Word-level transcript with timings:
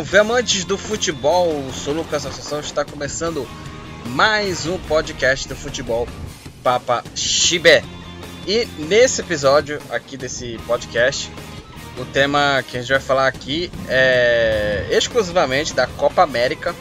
Salve 0.00 0.16
amantes 0.16 0.64
do 0.64 0.78
futebol, 0.78 1.62
sou 1.74 1.92
Lucas 1.92 2.24
Assunção, 2.24 2.58
está 2.58 2.86
começando 2.86 3.46
mais 4.06 4.64
um 4.64 4.78
podcast 4.78 5.46
do 5.46 5.54
futebol 5.54 6.08
Papa 6.62 7.04
Chibé. 7.14 7.84
E 8.46 8.66
nesse 8.78 9.20
episódio 9.20 9.78
aqui 9.90 10.16
desse 10.16 10.58
podcast, 10.66 11.30
o 11.98 12.06
tema 12.06 12.64
que 12.66 12.78
a 12.78 12.80
gente 12.80 12.90
vai 12.90 13.00
falar 13.00 13.26
aqui 13.26 13.70
é 13.90 14.86
exclusivamente 14.90 15.74
da 15.74 15.86
Copa 15.86 16.22
América. 16.22 16.74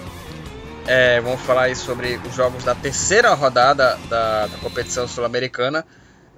É, 0.88 1.20
vamos 1.20 1.41
falar 1.41 1.63
aí 1.63 1.76
sobre 1.76 2.22
os 2.26 2.34
jogos 2.34 2.63
da 2.63 2.74
terceira 2.74 3.34
rodada 3.34 3.99
da, 4.10 4.48
da 4.48 4.58
competição 4.60 5.05
sul-americana. 5.10 5.86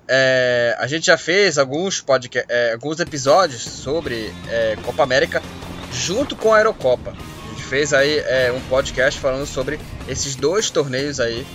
É, 0.07 0.75
a 0.79 0.87
gente 0.87 1.05
já 1.05 1.17
fez 1.17 1.59
alguns, 1.59 2.01
podcast, 2.01 2.51
é, 2.51 2.73
alguns 2.73 2.99
episódios 2.99 3.61
sobre 3.61 4.33
é, 4.49 4.75
Copa 4.83 5.03
América 5.03 5.43
junto 5.91 6.35
com 6.35 6.53
a 6.53 6.59
Eurocopa. 6.59 7.11
A 7.11 7.49
gente 7.49 7.63
fez 7.63 7.93
aí 7.93 8.19
é, 8.19 8.51
um 8.51 8.61
podcast 8.61 9.19
falando 9.19 9.45
sobre 9.45 9.79
esses 10.07 10.35
dois 10.35 10.69
torneios 10.69 11.19
aí 11.19 11.45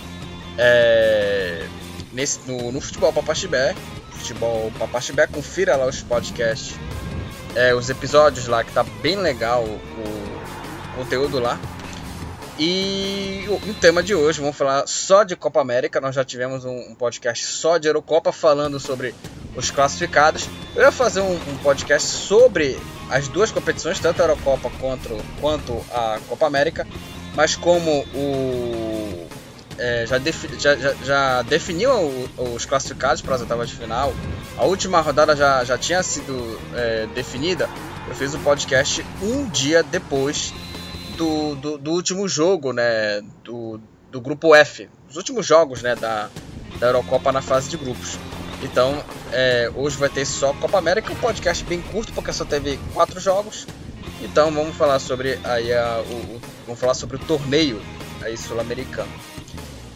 é, 0.57 1.65
nesse, 2.13 2.39
no, 2.47 2.71
no 2.71 2.81
futebol 2.81 3.11
Papaxibé. 3.11 3.75
Futebol 4.11 4.71
Papaxibé, 4.77 5.27
confira 5.27 5.75
lá 5.75 5.85
os 5.85 6.01
podcasts, 6.01 6.75
é, 7.55 7.73
os 7.73 7.89
episódios 7.89 8.47
lá 8.47 8.63
que 8.63 8.71
tá 8.71 8.83
bem 8.83 9.15
legal 9.15 9.63
o, 9.63 9.67
o 9.67 10.95
conteúdo 10.95 11.39
lá. 11.39 11.59
E 12.59 13.45
o, 13.49 13.73
tema 13.75 14.01
de 14.01 14.15
hoje, 14.15 14.41
vamos 14.41 14.57
falar 14.57 14.87
só 14.87 15.23
de 15.23 15.35
Copa 15.35 15.61
América. 15.61 16.01
Nós 16.01 16.15
já 16.15 16.25
tivemos 16.25 16.65
um, 16.65 16.75
um, 16.75 16.95
podcast 16.95 17.45
só 17.45 17.77
de 17.77 17.87
Eurocopa 17.87 18.31
falando 18.31 18.79
sobre 18.79 19.13
os 19.57 19.71
classificados. 19.71 20.47
Eu 20.75 20.83
ia 20.83 20.91
fazer 20.91 21.21
um, 21.21 21.33
um 21.33 21.57
podcast 21.63 22.07
sobre 22.07 22.79
as 23.09 23.27
duas 23.27 23.51
competições, 23.51 23.99
tanto 23.99 24.21
a 24.21 24.25
Eurocopa 24.25 24.69
quanto, 24.79 25.17
quanto 25.41 25.83
a 25.91 26.19
Copa 26.29 26.45
América, 26.45 26.87
mas 27.35 27.55
como 27.55 28.05
o 28.13 29.27
é, 29.77 30.05
já, 30.07 30.17
defi, 30.17 30.49
já, 30.59 30.75
já, 30.75 30.93
já, 31.03 31.41
definiu 31.43 31.91
os 32.37 32.65
classificados 32.65 33.21
para 33.21 33.35
as 33.35 33.41
oitavas 33.41 33.69
de 33.69 33.75
final, 33.75 34.13
a 34.57 34.65
última 34.65 34.99
rodada 35.01 35.35
já, 35.35 35.63
já 35.63 35.77
tinha 35.77 36.01
sido 36.01 36.59
é, 36.73 37.07
definida, 37.13 37.69
eu 38.07 38.15
fiz 38.15 38.33
o 38.33 38.37
um 38.37 38.43
podcast 38.43 39.05
um 39.21 39.47
dia 39.49 39.83
depois 39.83 40.53
do, 41.15 41.55
do, 41.55 41.77
do, 41.77 41.91
último 41.91 42.27
jogo 42.27 42.73
né, 42.73 43.21
do, 43.43 43.79
do 44.11 44.19
grupo 44.19 44.55
F, 44.55 44.89
os 45.09 45.15
últimos 45.15 45.45
jogos 45.45 45.81
né, 45.81 45.95
da, 45.95 46.29
da 46.79 46.87
Eurocopa 46.87 47.31
na 47.31 47.41
fase 47.41 47.69
de 47.69 47.77
grupos. 47.77 48.17
Então, 48.63 49.03
é, 49.31 49.71
hoje 49.75 49.97
vai 49.97 50.09
ter 50.09 50.25
só 50.25 50.53
Copa 50.53 50.77
América, 50.77 51.11
um 51.11 51.15
podcast 51.15 51.63
bem 51.63 51.81
curto, 51.81 52.11
porque 52.13 52.33
só 52.33 52.43
teve 52.43 52.79
quatro 52.93 53.19
jogos. 53.19 53.67
Então, 54.21 54.51
vamos 54.51 54.75
falar 54.75 54.99
sobre 54.99 55.39
aí 55.43 55.71
a, 55.71 56.03
o, 56.07 56.13
o 56.13 56.41
vamos 56.65 56.79
falar 56.79 56.95
sobre 56.95 57.17
o 57.17 57.19
torneio 57.19 57.81
aí 58.21 58.35
sul-americano 58.35 59.11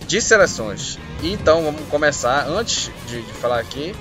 de 0.08 0.22
seleções. 0.22 1.00
então, 1.24 1.64
vamos 1.64 1.88
começar 1.88 2.46
antes 2.48 2.92
de, 3.08 3.22
de 3.22 3.34
falar 3.34 3.60
aqui. 3.60 3.96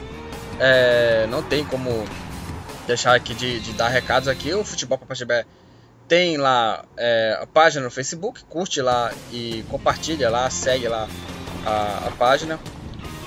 É, 0.58 1.27
não 1.28 1.42
tem 1.42 1.64
como 1.64 2.05
deixar 2.86 3.14
aqui 3.14 3.33
de, 3.33 3.61
de, 3.61 3.72
dar 3.72 3.88
recados 3.88 4.28
aqui. 4.28 4.53
O 4.53 4.64
Futebol 4.64 4.98
Papachibé 4.98 5.47
tem 6.09 6.37
lá 6.37 6.84
é, 6.97 7.38
a 7.41 7.47
página 7.47 7.84
no 7.84 7.91
Facebook, 7.91 8.44
curte 8.44 8.82
lá 8.82 9.12
e 9.32 9.65
compartilha 9.70 10.28
lá, 10.28 10.50
segue 10.50 10.88
lá 10.88 11.09
a, 11.65 12.09
a 12.09 12.10
página 12.19 12.59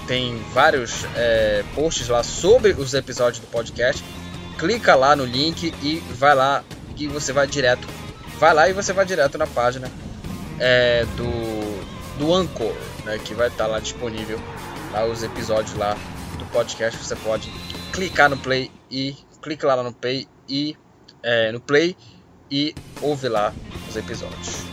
tem 0.08 0.38
vários 0.54 1.06
é, 1.16 1.64
posts 1.76 2.08
lá 2.08 2.24
sobre 2.24 2.72
os 2.72 2.94
episódios 2.94 3.40
do 3.40 3.48
podcast. 3.48 4.04
Clica 4.58 4.96
lá 4.96 5.16
no 5.16 5.26
link 5.26 5.74
e 5.82 6.00
vai 6.16 6.36
lá 6.36 6.64
e 6.98 7.08
você 7.08 7.34
vai 7.34 7.48
direto. 7.48 7.88
Vai 8.40 8.54
lá 8.54 8.70
e 8.70 8.74
você 8.74 8.94
vai 8.94 9.06
direto 9.06 9.38
na 9.38 9.48
página 9.48 9.90
é, 10.60 11.06
do, 11.18 12.20
do 12.20 12.34
Anchor, 12.34 12.74
né, 13.06 13.20
que 13.24 13.34
vai 13.34 13.48
estar 13.48 13.68
lá 13.68 13.80
disponível 13.80 14.40
lá 14.92 15.06
os 15.06 15.24
episódios 15.24 15.76
lá 15.76 15.98
do 16.38 16.46
podcast. 16.46 16.98
Você 16.98 17.16
pode 17.16 17.50
clicar 17.92 18.30
no 18.30 18.38
play 18.38 18.72
e 18.90 19.16
clica 19.42 19.68
lá 19.68 19.82
no 19.82 19.94
play 19.94 20.28
e 20.48 20.78
é, 21.22 21.52
no 21.52 21.60
play 21.60 21.96
e 22.52 22.76
ouve 23.02 23.28
lá 23.30 23.54
os 23.90 23.96
episódios. 23.96 24.64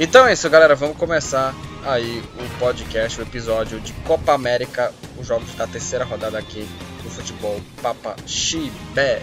Então 0.00 0.26
é 0.26 0.32
isso, 0.32 0.48
galera. 0.48 0.74
Vamos 0.74 0.96
começar 0.96 1.54
aí 1.88 2.22
o 2.38 2.58
podcast, 2.58 3.18
o 3.18 3.22
episódio 3.22 3.80
de 3.80 3.92
Copa 4.04 4.34
América, 4.34 4.92
os 5.18 5.26
jogos 5.26 5.54
da 5.54 5.66
terceira 5.66 6.04
rodada 6.04 6.38
aqui 6.38 6.68
do 7.02 7.10
futebol 7.10 7.60
Papa 7.82 8.14
Chibé. 8.26 9.22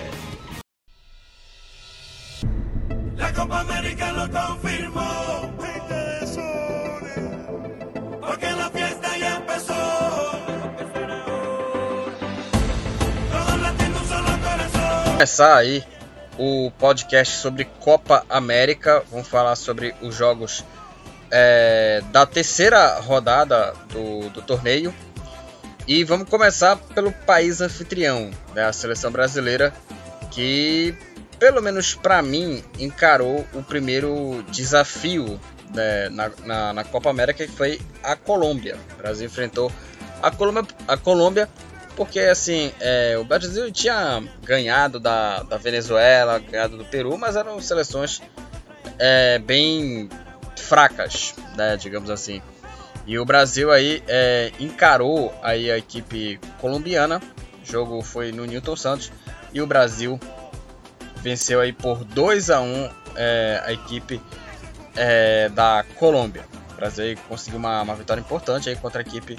La 3.15 3.31
Copa 3.33 3.59
América 3.59 4.11
lo 4.11 4.29
confirmó. 4.29 5.05
Porque 8.21 8.51
la 8.51 8.69
fiesta 8.71 9.17
ya 9.17 9.37
empezó. 9.37 9.73
Começar 15.11 15.55
aí 15.55 15.83
o 16.37 16.71
podcast 16.77 17.37
sobre 17.37 17.65
Copa 17.79 18.25
América. 18.27 19.03
Vamos 19.11 19.27
falar 19.27 19.55
sobre 19.55 19.95
os 20.01 20.13
jogos 20.15 20.65
é, 21.37 22.01
da 22.13 22.25
terceira 22.25 22.97
rodada 23.01 23.73
do, 23.89 24.29
do 24.29 24.41
torneio. 24.41 24.95
E 25.85 26.01
vamos 26.05 26.29
começar 26.29 26.77
pelo 26.77 27.11
país 27.11 27.59
anfitrião, 27.59 28.31
né, 28.55 28.63
a 28.63 28.71
seleção 28.71 29.11
brasileira, 29.11 29.73
que, 30.31 30.95
pelo 31.37 31.61
menos 31.61 31.93
para 31.93 32.21
mim, 32.21 32.63
encarou 32.79 33.45
o 33.53 33.61
primeiro 33.61 34.43
desafio 34.49 35.39
né, 35.75 36.09
na, 36.09 36.31
na, 36.45 36.73
na, 36.73 36.83
Copa 36.85 37.09
América, 37.09 37.45
que 37.45 37.51
foi 37.51 37.81
a 38.01 38.15
Colômbia. 38.15 38.77
O 38.93 38.97
Brasil 38.97 39.25
enfrentou 39.27 39.69
a 40.23 40.31
Colômbia, 40.31 40.65
a 40.87 40.97
Colômbia 40.97 41.49
porque 41.97 42.19
assim, 42.19 42.73
é, 42.79 43.17
o 43.17 43.23
Brasil 43.23 43.71
tinha 43.71 44.23
ganhado 44.43 44.99
da, 44.99 45.43
da 45.43 45.57
Venezuela, 45.57 46.39
ganhado 46.39 46.77
do 46.77 46.85
Peru, 46.85 47.17
mas 47.17 47.35
eram 47.35 47.61
seleções 47.61 48.21
é, 48.99 49.39
bem 49.39 50.09
fracas, 50.57 51.35
né, 51.55 51.77
digamos 51.77 52.09
assim. 52.09 52.41
E 53.07 53.19
o 53.19 53.25
Brasil 53.25 53.71
aí 53.71 54.03
é, 54.07 54.51
encarou 54.59 55.33
aí 55.43 55.69
a 55.69 55.77
equipe 55.77 56.39
colombiana. 56.59 57.21
O 57.61 57.65
jogo 57.65 58.01
foi 58.01 58.31
no 58.31 58.45
Newton 58.45 58.75
Santos 58.75 59.11
e 59.53 59.61
o 59.61 59.67
Brasil 59.67 60.19
venceu 61.17 61.59
aí 61.59 61.71
por 61.71 62.03
2 62.03 62.49
a 62.49 62.61
1 62.61 62.89
é, 63.15 63.63
a 63.65 63.73
equipe 63.73 64.21
é, 64.95 65.49
da 65.49 65.85
Colômbia. 65.95 66.45
O 66.71 66.75
Brasil 66.75 67.17
conseguiu 67.27 67.59
uma, 67.59 67.81
uma, 67.81 67.95
vitória 67.95 68.21
importante 68.21 68.69
aí 68.69 68.75
contra 68.75 69.01
a 69.01 69.03
equipe 69.03 69.37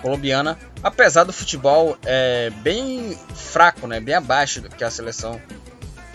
colombiana, 0.00 0.56
apesar 0.82 1.24
do 1.24 1.32
futebol 1.32 1.98
é, 2.04 2.50
bem 2.62 3.18
fraco, 3.34 3.86
né, 3.86 4.00
bem 4.00 4.14
abaixo 4.14 4.60
do 4.60 4.68
que 4.68 4.84
a 4.84 4.90
seleção 4.90 5.40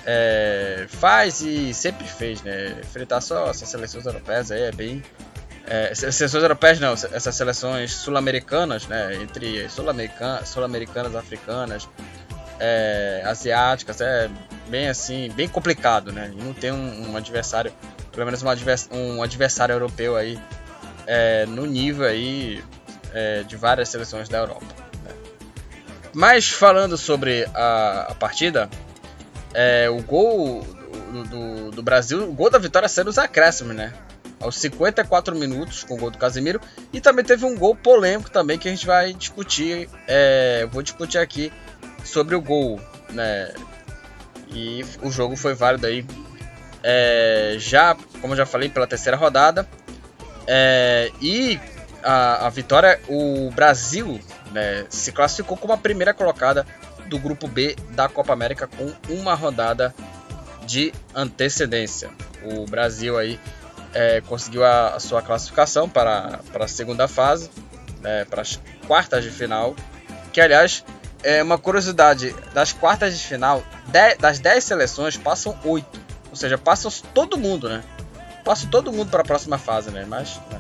é, 0.06 0.86
faz 0.90 1.42
e 1.42 1.74
sempre 1.74 2.08
fez, 2.08 2.42
né? 2.42 2.76
Enfrentar 2.80 3.22
só 3.22 3.50
essas 3.50 3.70
seleções 3.70 4.06
europeias 4.06 4.52
aí 4.52 4.64
é 4.64 4.72
bem. 4.72 5.04
É, 5.66 5.96
seleções 5.96 6.44
europeias 6.44 6.80
não, 6.80 6.94
essas 6.94 7.36
seleções 7.36 7.94
sul-americanas, 7.94 8.88
né? 8.88 9.16
Entre 9.16 9.70
sul-americanas, 9.70 10.50
sul-americanas, 10.50 11.16
africanas, 11.16 11.88
é, 12.60 13.24
asiáticas, 13.26 14.02
é 14.02 14.30
bem 14.68 14.90
assim, 14.90 15.32
bem 15.36 15.48
complicado, 15.48 16.12
né? 16.12 16.32
E 16.34 16.44
não 16.44 16.54
tem 16.54 16.72
um, 16.72 17.12
um 17.12 17.18
adversário, 17.18 17.72
pelo 18.12 18.26
menos 18.26 18.44
um, 18.44 19.18
um 19.18 19.24
adversário 19.24 19.74
europeu 19.74 20.18
aí 20.18 20.38
é, 21.08 21.46
no 21.46 21.66
nível 21.66 22.06
aí 22.06 22.64
é, 23.14 23.44
de 23.44 23.56
várias 23.56 23.90
seleções 23.90 24.28
da 24.28 24.40
Europa. 24.40 24.66
Né? 25.04 25.12
Mas 26.14 26.50
falando 26.50 26.98
sobre 26.98 27.48
a, 27.54 28.08
a 28.10 28.16
partida, 28.16 28.70
é, 29.54 29.90
o 29.90 30.02
gol 30.02 30.66
do, 31.12 31.24
do, 31.24 31.72
do, 31.72 31.84
Brasil, 31.84 32.24
o 32.28 32.34
gol 32.34 32.50
da 32.50 32.58
vitória 32.58 32.88
saiu 32.88 33.06
nos 33.06 33.18
acréscimos, 33.18 33.76
né? 33.76 33.94
Aos 34.40 34.58
54 34.58 35.36
minutos 35.36 35.84
com 35.84 35.96
o 35.96 35.98
gol 35.98 36.12
do 36.12 36.18
Casemiro. 36.18 36.60
E 36.92 37.00
também 37.00 37.24
teve 37.24 37.46
um 37.46 37.58
gol 37.58 37.76
polêmico 37.76 38.30
também 38.30 38.58
que 38.58 38.68
a 38.68 38.72
gente 38.72 38.86
vai 38.86 39.14
discutir. 39.14 39.90
É, 40.08 40.68
vou 40.72 40.82
discutir 40.82 41.18
aqui 41.18 41.52
sobre 42.04 42.36
o 42.36 42.42
gol, 42.42 42.82
né? 43.12 43.54
E 44.50 44.84
o 45.02 45.10
jogo 45.10 45.36
foi 45.36 45.54
válido 45.54 45.88
aí. 45.88 46.06
É, 46.84 47.56
já, 47.58 47.96
como 48.20 48.34
eu 48.34 48.38
já 48.38 48.46
falei, 48.46 48.70
pela 48.70 48.86
terceira 48.86 49.16
rodada. 49.16 49.68
É, 50.46 51.10
e 51.22 51.58
a, 52.04 52.48
a 52.48 52.50
vitória, 52.50 53.00
o 53.08 53.50
Brasil 53.52 54.20
né, 54.52 54.86
se 54.90 55.12
classificou 55.12 55.56
como 55.56 55.74
a 55.74 55.78
primeira 55.78 56.14
colocada 56.14 56.66
do 57.14 57.20
grupo 57.20 57.48
B 57.48 57.76
da 57.92 58.10
Copa 58.10 58.34
América 58.34 58.66
com 58.68 58.92
uma 59.08 59.36
rodada 59.36 59.94
de 60.66 60.92
antecedência. 61.14 62.10
O 62.44 62.66
Brasil 62.66 63.16
aí 63.20 63.40
é, 63.94 64.20
conseguiu 64.22 64.66
a, 64.66 64.96
a, 64.96 65.00
sua 65.00 65.22
classificação 65.22 65.88
para, 65.88 66.40
para 66.52 66.66
a 66.66 66.68
segunda 66.68 67.08
fase, 67.08 67.52
é, 68.04 68.26
para 68.26 68.42
as 68.42 68.60
quartas 68.88 69.24
de 69.24 69.30
final. 69.30 69.76
Que 70.32 70.42
aliás 70.42 70.84
é 71.22 71.44
uma 71.44 71.60
curiosidade: 71.60 72.36
das 72.52 72.74
quartas 72.74 73.16
de 73.16 73.24
final, 73.24 73.64
dez, 73.90 74.18
das 74.18 74.40
10 74.40 74.64
seleções 74.64 75.16
passam 75.16 75.56
8. 75.64 76.02
Ou 76.32 76.36
seja, 76.36 76.58
passa 76.58 76.90
todo 77.14 77.38
mundo, 77.38 77.70
né? 77.70 77.84
Passa 78.44 78.66
todo 78.66 78.92
mundo 78.92 79.12
para 79.12 79.22
a 79.22 79.26
próxima 79.26 79.60
fase, 79.60 79.92
né? 79.92 80.04
Mas, 80.08 80.42
né? 80.50 80.60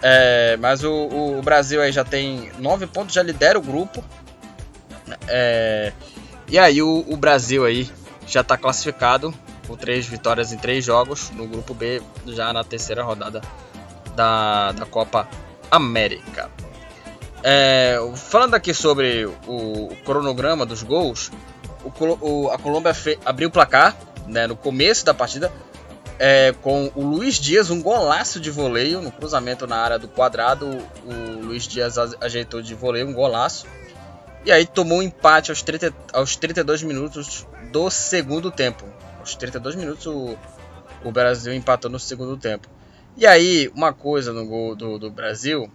É, 0.00 0.56
mas 0.56 0.82
o, 0.82 1.36
o, 1.38 1.42
Brasil 1.42 1.82
aí 1.82 1.92
já 1.92 2.04
tem 2.04 2.50
9 2.58 2.86
pontos, 2.86 3.14
já 3.14 3.22
lidera 3.22 3.58
o 3.58 3.62
grupo. 3.62 4.02
É, 5.28 5.92
e 6.48 6.58
aí 6.58 6.82
o, 6.82 7.04
o, 7.08 7.16
Brasil 7.16 7.64
aí 7.64 7.90
já 8.26 8.40
está 8.40 8.56
classificado 8.56 9.32
com 9.66 9.76
três 9.76 10.06
vitórias 10.06 10.52
em 10.52 10.58
três 10.58 10.84
jogos 10.84 11.30
no 11.30 11.46
grupo 11.46 11.74
B, 11.74 12.02
já 12.26 12.52
na 12.52 12.64
terceira 12.64 13.02
rodada 13.02 13.40
da, 14.14 14.72
da 14.72 14.86
Copa 14.86 15.28
América. 15.70 16.50
É, 17.42 17.98
falando 18.16 18.54
aqui 18.54 18.72
sobre 18.72 19.26
o, 19.26 19.32
o, 19.46 19.96
cronograma 20.04 20.64
dos 20.64 20.82
gols, 20.82 21.30
o, 22.20 22.48
a 22.50 22.58
Colômbia 22.58 22.94
fe, 22.94 23.18
abriu 23.24 23.48
o 23.48 23.52
placar 23.52 23.96
né, 24.26 24.46
no 24.46 24.54
começo 24.54 25.04
da 25.04 25.12
partida 25.12 25.52
é, 26.24 26.54
com 26.62 26.88
o 26.94 27.02
Luiz 27.02 27.34
Dias, 27.34 27.68
um 27.68 27.82
golaço 27.82 28.38
de 28.38 28.48
voleio 28.48 29.00
no 29.00 29.10
cruzamento 29.10 29.66
na 29.66 29.76
área 29.76 29.98
do 29.98 30.06
quadrado. 30.06 30.66
O 31.04 31.44
Luiz 31.44 31.66
Dias 31.66 31.98
ajeitou 32.20 32.62
de 32.62 32.76
voleio, 32.76 33.08
um 33.08 33.12
golaço. 33.12 33.66
E 34.44 34.50
aí 34.50 34.66
tomou 34.66 34.98
um 34.98 35.02
empate 35.02 35.50
aos, 35.50 35.62
30, 35.62 35.94
aos 36.12 36.36
32 36.36 36.82
minutos 36.82 37.46
do 37.70 37.88
segundo 37.90 38.50
tempo. 38.50 38.84
Aos 39.20 39.36
32 39.36 39.76
minutos 39.76 40.06
o, 40.06 40.36
o 41.04 41.12
Brasil 41.12 41.54
empatou 41.54 41.90
no 41.90 41.98
segundo 41.98 42.36
tempo. 42.36 42.68
E 43.16 43.26
aí, 43.26 43.70
uma 43.74 43.92
coisa 43.92 44.32
no 44.32 44.46
gol 44.46 44.74
do, 44.74 44.98
do 44.98 45.10
Brasil, 45.10 45.70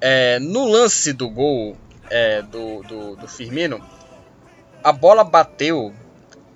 é, 0.00 0.38
no 0.38 0.66
lance 0.66 1.12
do 1.12 1.28
gol 1.28 1.76
é, 2.10 2.42
do, 2.42 2.82
do, 2.82 3.16
do, 3.16 3.28
Firmino, 3.28 3.80
a 4.82 4.90
bola 4.90 5.22
bateu 5.22 5.92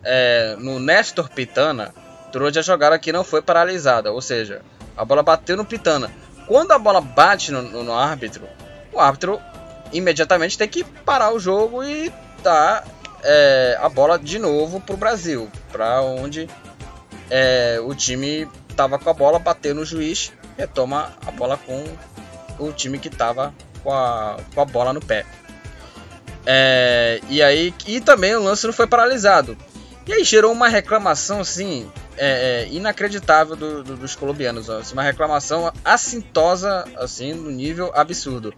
é, 0.03 0.57
no 0.59 0.81
Nestor 0.81 1.29
Pitana, 1.29 1.95
durante 2.33 2.59
a 2.59 2.63
jogada 2.63 2.99
que 2.99 3.13
não 3.13 3.23
foi 3.23 3.43
paralisada, 3.43 4.11
ou 4.11 4.23
seja, 4.23 4.63
a 4.97 5.05
bola 5.05 5.23
bateu 5.23 5.57
no 5.57 5.67
Pitana. 5.67 6.11
Quando 6.47 6.73
a 6.73 6.79
bola 6.79 7.01
bate 7.01 7.53
no, 7.53 7.61
no, 7.61 7.85
no 7.85 7.93
árbitro, 7.93 8.49
o 8.93 8.99
árbitro 8.99 9.39
imediatamente 9.93 10.59
tem 10.59 10.69
que 10.69 10.85
parar 10.85 11.33
o 11.33 11.39
jogo 11.39 11.83
e 11.85 12.13
dar 12.43 12.87
é, 13.23 13.79
a 13.81 13.89
bola 13.89 14.19
de 14.19 14.39
novo 14.39 14.81
para 14.81 14.95
o 14.95 14.99
Brasil, 14.99 15.51
para 15.71 16.01
onde 16.03 16.49
é, 17.31 17.79
o 17.83 17.95
time 17.95 18.49
estava 18.69 18.99
com 18.99 19.11
a 19.11 19.15
bola, 19.15 19.39
bateu 19.39 19.75
no 19.75 19.85
juiz, 19.85 20.33
retoma 20.57 21.13
a 21.27 21.31
bola 21.31 21.57
com 21.57 21.85
o 22.59 22.73
time 22.73 22.99
que 22.99 23.09
estava 23.09 23.55
com 23.83 23.93
a, 23.93 24.37
com 24.55 24.61
a 24.61 24.65
bola 24.65 24.93
no 24.93 25.01
pé. 25.01 25.25
É, 26.45 27.21
e 27.29 27.43
aí 27.43 27.75
e 27.87 28.01
também 28.01 28.35
o 28.37 28.43
lance 28.43 28.67
não 28.67 28.73
foi 28.73 28.87
paralisado. 28.87 29.57
E 30.07 30.13
aí 30.13 30.23
gerou 30.23 30.53
uma 30.53 30.69
reclamação 30.69 31.41
assim 31.41 31.91
é, 32.17 32.65
é, 32.65 32.69
inacreditável 32.69 33.57
do, 33.57 33.83
do, 33.83 33.97
dos 33.97 34.15
colombianos. 34.15 34.71
Assim, 34.71 34.93
uma 34.93 35.03
reclamação 35.03 35.73
assintosa, 35.85 36.85
assim, 36.97 37.33
no 37.33 37.51
nível 37.51 37.91
absurdo. 37.95 38.55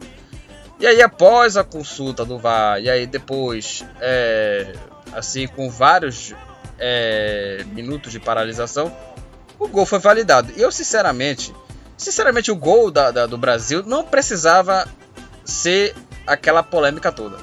E 0.81 0.87
aí, 0.87 1.03
após 1.03 1.57
a 1.57 1.65
consulta 1.65 2.25
do 2.25 2.39
VAR, 2.39 2.81
e 2.81 2.89
aí 2.89 3.07
depois, 3.07 3.85
é, 4.01 4.73
assim, 5.13 5.47
com 5.47 5.69
vários 5.69 6.35
é, 6.79 7.65
minutos 7.73 8.13
de 8.13 8.21
paralisação, 8.21 8.95
o 9.59 9.67
gol 9.67 9.85
foi 9.85 9.99
validado. 9.99 10.53
E 10.57 10.63
eu, 10.63 10.71
sinceramente, 10.71 11.53
sinceramente, 11.97 12.51
o 12.51 12.57
gol 12.57 12.91
da, 12.91 13.11
da, 13.11 13.27
do 13.27 13.37
Brasil 13.37 13.83
não 13.85 14.05
precisava 14.05 14.87
ser 15.45 15.95
aquela 16.27 16.63
polêmica 16.63 17.11
toda. 17.11 17.39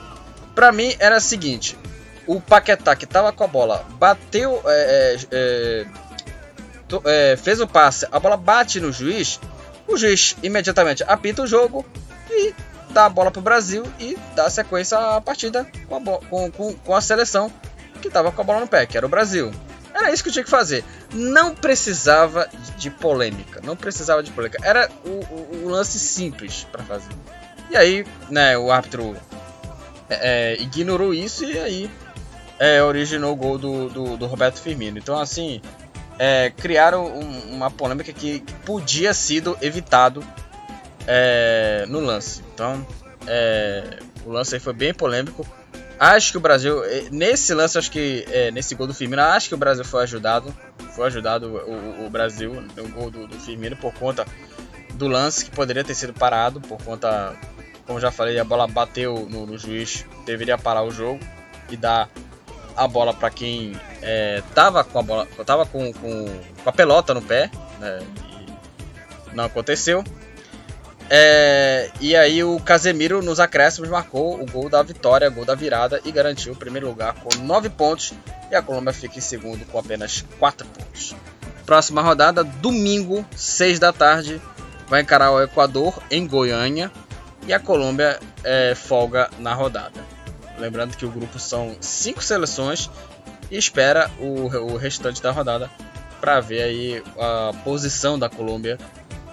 Para 0.53 0.71
mim, 0.71 0.95
era 0.97 1.17
o 1.17 1.21
seguinte: 1.21 1.77
o 2.25 2.39
Paquetá, 2.39 2.95
que 2.95 3.05
tava 3.05 3.33
com 3.33 3.43
a 3.43 3.47
bola, 3.47 3.85
bateu. 3.99 4.61
É, 4.65 5.17
é, 5.21 5.27
é 5.31 5.85
é, 7.03 7.35
fez 7.35 7.59
o 7.59 7.67
passe, 7.67 8.07
a 8.11 8.19
bola 8.19 8.37
bate 8.37 8.79
no 8.79 8.91
juiz, 8.91 9.39
o 9.87 9.97
juiz 9.97 10.35
imediatamente 10.43 11.03
apita 11.03 11.41
o 11.41 11.47
jogo 11.47 11.85
e 12.29 12.53
dá 12.95 13.05
a 13.05 13.09
bola 13.09 13.29
para 13.29 13.41
o 13.41 13.43
Brasil 13.43 13.83
e 13.99 14.17
dá 14.35 14.49
sequência 14.49 14.97
à 14.97 15.19
partida 15.19 15.67
com 15.89 15.97
a, 15.97 16.01
com, 16.01 16.51
com, 16.51 16.73
com 16.73 16.95
a 16.95 17.01
seleção 17.01 17.51
que 18.01 18.07
estava 18.07 18.31
com 18.31 18.41
a 18.41 18.43
bola 18.43 18.61
no 18.61 18.67
pé, 18.67 18.85
que 18.85 18.95
era 18.95 19.05
o 19.05 19.09
Brasil. 19.09 19.51
Era 19.93 20.11
isso 20.13 20.23
que 20.23 20.31
tinha 20.31 20.43
que 20.43 20.49
fazer. 20.49 20.83
Não 21.13 21.53
precisava 21.53 22.49
de 22.77 22.89
polêmica. 22.89 23.61
Não 23.63 23.75
precisava 23.75 24.23
de 24.23 24.31
polêmica. 24.31 24.59
Era 24.65 24.89
o, 25.05 25.09
o, 25.09 25.65
o 25.65 25.69
lance 25.69 25.99
simples 25.99 26.65
para 26.71 26.83
fazer. 26.83 27.11
E 27.69 27.75
aí, 27.75 28.05
né, 28.29 28.57
o 28.57 28.71
árbitro 28.71 29.15
é, 30.09 30.53
é, 30.53 30.61
ignorou 30.61 31.13
isso 31.13 31.43
e 31.43 31.57
aí 31.59 31.91
é, 32.59 32.81
originou 32.81 33.33
o 33.33 33.35
gol 33.35 33.57
do, 33.57 33.89
do, 33.89 34.17
do 34.17 34.25
Roberto 34.25 34.61
Firmino. 34.61 34.97
Então, 34.97 35.17
assim, 35.17 35.61
é, 36.17 36.51
criaram 36.55 37.05
um, 37.07 37.55
uma 37.55 37.69
polêmica 37.69 38.13
que, 38.13 38.39
que 38.39 38.53
podia 38.65 39.13
sido 39.13 39.57
evitado 39.61 40.25
é, 41.07 41.85
no 41.87 41.99
lance. 41.99 42.41
Então, 42.53 42.85
é, 43.27 43.99
o 44.25 44.31
lance 44.31 44.55
aí 44.55 44.59
foi 44.59 44.73
bem 44.73 44.93
polêmico. 44.93 45.45
Acho 45.99 46.31
que 46.31 46.37
o 46.37 46.41
Brasil, 46.41 46.83
é, 46.83 47.07
nesse 47.09 47.53
lance, 47.53 47.77
acho 47.77 47.89
que 47.89 48.25
é, 48.29 48.51
nesse 48.51 48.75
gol 48.75 48.87
do 48.87 48.93
Firmino, 48.93 49.21
acho 49.21 49.47
que 49.47 49.55
o 49.55 49.57
Brasil 49.57 49.85
foi 49.85 50.03
ajudado. 50.03 50.53
Foi 50.93 51.07
ajudado 51.07 51.47
o, 51.47 52.05
o 52.05 52.09
Brasil 52.09 52.53
no 52.75 52.87
gol 52.89 53.09
do, 53.09 53.27
do, 53.27 53.39
Firmino 53.39 53.75
por 53.75 53.93
conta 53.93 54.25
do 54.93 55.07
lance 55.07 55.45
que 55.45 55.51
poderia 55.51 55.83
ter 55.83 55.93
sido 55.93 56.13
parado, 56.13 56.61
por 56.61 56.81
conta, 56.81 57.35
como 57.85 57.99
já 57.99 58.11
falei, 58.11 58.39
a 58.39 58.45
bola 58.45 58.65
bateu 58.65 59.27
no, 59.29 59.45
no 59.45 59.57
juiz, 59.57 60.05
deveria 60.25 60.57
parar 60.57 60.83
o 60.83 60.91
jogo 60.91 61.19
e 61.69 61.75
dar 61.75 62.09
a 62.77 62.87
bola 62.87 63.13
para 63.13 63.29
quem 63.29 63.73
é, 64.01 64.41
tava 64.53 64.85
com 64.85 64.99
a 64.99 65.01
bola, 65.01 65.27
tava 65.45 65.65
com, 65.65 65.91
com, 65.91 66.25
com 66.63 66.69
a 66.69 66.71
pelota 66.71 67.13
no 67.13 67.21
pé, 67.21 67.51
né, 67.79 67.99
não 69.33 69.45
aconteceu. 69.45 70.03
É, 71.09 71.91
e 72.01 72.15
aí 72.15 72.43
o 72.43 72.59
Casemiro 72.59 73.21
nos 73.21 73.39
acréscimos 73.39 73.89
marcou 73.89 74.41
o 74.41 74.45
gol 74.45 74.69
da 74.69 74.81
vitória, 74.81 75.29
gol 75.29 75.45
da 75.45 75.53
virada 75.53 76.01
e 76.03 76.11
garantiu 76.11 76.53
o 76.53 76.55
primeiro 76.55 76.87
lugar 76.87 77.13
com 77.15 77.35
9 77.43 77.69
pontos 77.69 78.13
e 78.49 78.55
a 78.55 78.61
Colômbia 78.61 78.93
fica 78.93 79.17
em 79.19 79.21
segundo 79.21 79.65
com 79.65 79.77
apenas 79.77 80.25
4 80.39 80.65
pontos. 80.67 81.15
Próxima 81.65 82.01
rodada, 82.01 82.43
domingo, 82.43 83.25
6 83.35 83.79
da 83.79 83.93
tarde, 83.93 84.41
vai 84.87 85.01
encarar 85.01 85.31
o 85.31 85.41
Equador 85.41 86.01
em 86.09 86.25
Goiânia 86.27 86.91
e 87.47 87.53
a 87.53 87.59
Colômbia 87.59 88.19
é, 88.43 88.73
folga 88.75 89.29
na 89.39 89.53
rodada. 89.53 90.03
Lembrando 90.57 90.95
que 90.95 91.05
o 91.05 91.11
grupo 91.11 91.37
são 91.37 91.75
cinco 91.81 92.23
seleções 92.23 92.89
e 93.51 93.57
espera 93.57 94.09
o, 94.19 94.45
o 94.73 94.77
restante 94.77 95.21
da 95.21 95.31
rodada 95.31 95.69
para 96.19 96.39
ver 96.39 96.63
aí 96.63 97.03
a 97.19 97.51
posição 97.63 98.17
da 98.17 98.29
Colômbia, 98.29 98.77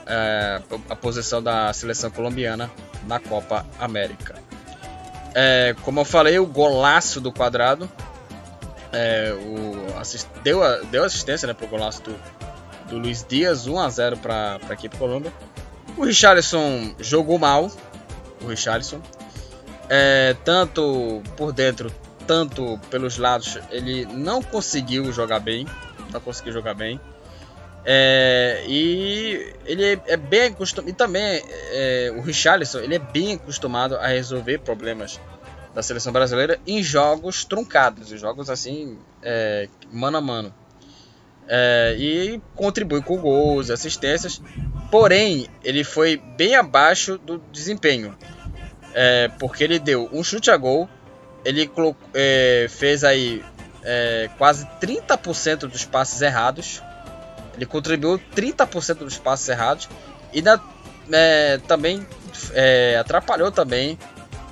é, 0.07 0.61
a 0.89 0.97
posição 0.97 1.43
da 1.43 1.73
seleção 1.73 2.11
colombiana 2.11 2.71
na 3.07 3.19
Copa 3.19 3.67
América. 3.79 4.35
É, 5.35 5.75
como 5.83 6.01
eu 6.01 6.05
falei, 6.05 6.39
o 6.39 6.47
golaço 6.47 7.21
do 7.21 7.33
quadrado 7.33 7.91
é, 8.93 9.33
o, 9.33 9.99
assist, 9.99 10.29
deu, 10.45 10.61
deu 10.87 11.03
assistência 11.05 11.47
né, 11.47 11.55
para 11.55 11.65
o 11.65 11.69
golaço 11.69 12.03
do, 12.03 12.15
do 12.89 12.99
Luiz 12.99 13.25
Dias, 13.27 13.67
1 13.67 13.79
a 13.79 13.89
0 13.89 14.17
para 14.19 14.61
a 14.69 14.73
equipe 14.73 14.97
Colômbia. 14.97 15.33
O 15.97 16.05
Richarlison 16.05 16.95
jogou 17.01 17.39
mal, 17.39 17.71
o 18.43 18.47
Richarlison, 18.47 19.01
é, 19.89 20.37
tanto 20.45 21.23
por 21.37 21.53
dentro, 21.53 21.93
tanto 22.27 22.79
pelos 22.91 23.19
lados, 23.19 23.59
ele 23.71 24.05
não 24.07 24.43
conseguiu 24.43 25.13
jogar 25.13 25.41
bem. 25.41 25.67
Não 26.13 26.21
conseguiu 26.21 26.53
jogar 26.53 26.75
bem. 26.75 27.01
É, 27.85 28.65
e 28.67 29.55
ele 29.65 30.01
é 30.07 30.17
bem 30.17 30.47
acostumado. 30.47 30.91
E 30.91 30.93
também 30.93 31.43
é, 31.73 32.15
o 32.17 32.21
Richarlison 32.21 32.79
ele 32.81 32.95
é 32.95 32.99
bem 32.99 33.35
acostumado 33.35 33.97
a 33.97 34.07
resolver 34.07 34.59
problemas 34.59 35.21
da 35.75 35.83
seleção 35.83 36.13
brasileira 36.13 36.61
em 36.67 36.83
jogos 36.83 37.45
truncados, 37.45 38.13
em 38.13 38.17
jogos 38.19 38.51
assim, 38.51 38.99
é, 39.23 39.69
mano 39.91 40.19
a 40.19 40.21
mano. 40.21 40.55
É, 41.49 41.97
e 41.99 42.41
contribui 42.55 43.03
com 43.03 43.17
gols, 43.17 43.71
assistências. 43.71 44.41
Porém, 44.91 45.49
ele 45.65 45.83
foi 45.83 46.17
bem 46.17 46.55
abaixo 46.55 47.19
do 47.19 47.39
desempenho 47.51 48.17
é, 48.95 49.29
porque 49.39 49.65
ele 49.65 49.79
deu 49.79 50.09
um 50.13 50.23
chute 50.23 50.51
a 50.51 50.57
gol, 50.57 50.89
ele 51.45 51.71
é, 52.15 52.67
fez 52.69 53.03
aí 53.03 53.43
quase 54.39 54.65
30% 54.81 55.67
dos 55.67 55.85
passes 55.85 56.23
errados, 56.23 56.81
ele 57.55 57.67
contribuiu 57.67 58.21
30% 58.35 58.99
dos 58.99 59.19
passes 59.19 59.49
errados 59.49 59.89
e 60.33 60.41
da, 60.41 60.61
é, 61.11 61.59
também 61.67 62.07
é, 62.53 62.97
atrapalhou 62.99 63.51
também 63.51 63.99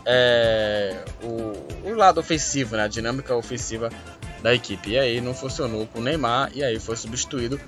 é, 0.04 0.96
o, 1.22 1.88
o, 1.88 1.94
lado 1.94 2.20
ofensivo, 2.20 2.76
né, 2.76 2.84
a 2.84 2.88
dinâmica 2.88 3.34
ofensiva 3.34 3.90
da 4.42 4.54
equipe. 4.54 4.90
E 4.90 4.98
aí 4.98 5.20
não 5.20 5.34
funcionou 5.34 5.86
com 5.86 6.00
o 6.00 6.02
Neymar 6.02 6.50
e 6.54 6.62
aí 6.62 6.78
foi 6.78 6.96
substituído. 6.96 7.60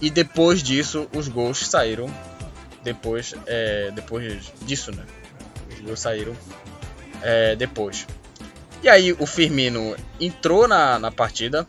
E 0.00 0.10
depois 0.10 0.62
disso 0.62 1.08
os 1.14 1.28
gols 1.28 1.66
saíram 1.66 2.12
depois, 2.82 3.34
depois 3.94 4.52
disso, 4.62 4.92
né? 4.92 5.04
gols 5.86 6.00
saíram 6.00 6.36
é, 7.22 7.56
depois. 7.56 8.06
E 8.82 8.88
aí 8.88 9.12
o 9.12 9.24
Firmino 9.24 9.96
entrou 10.20 10.68
na, 10.68 10.98
na 10.98 11.10
partida, 11.10 11.66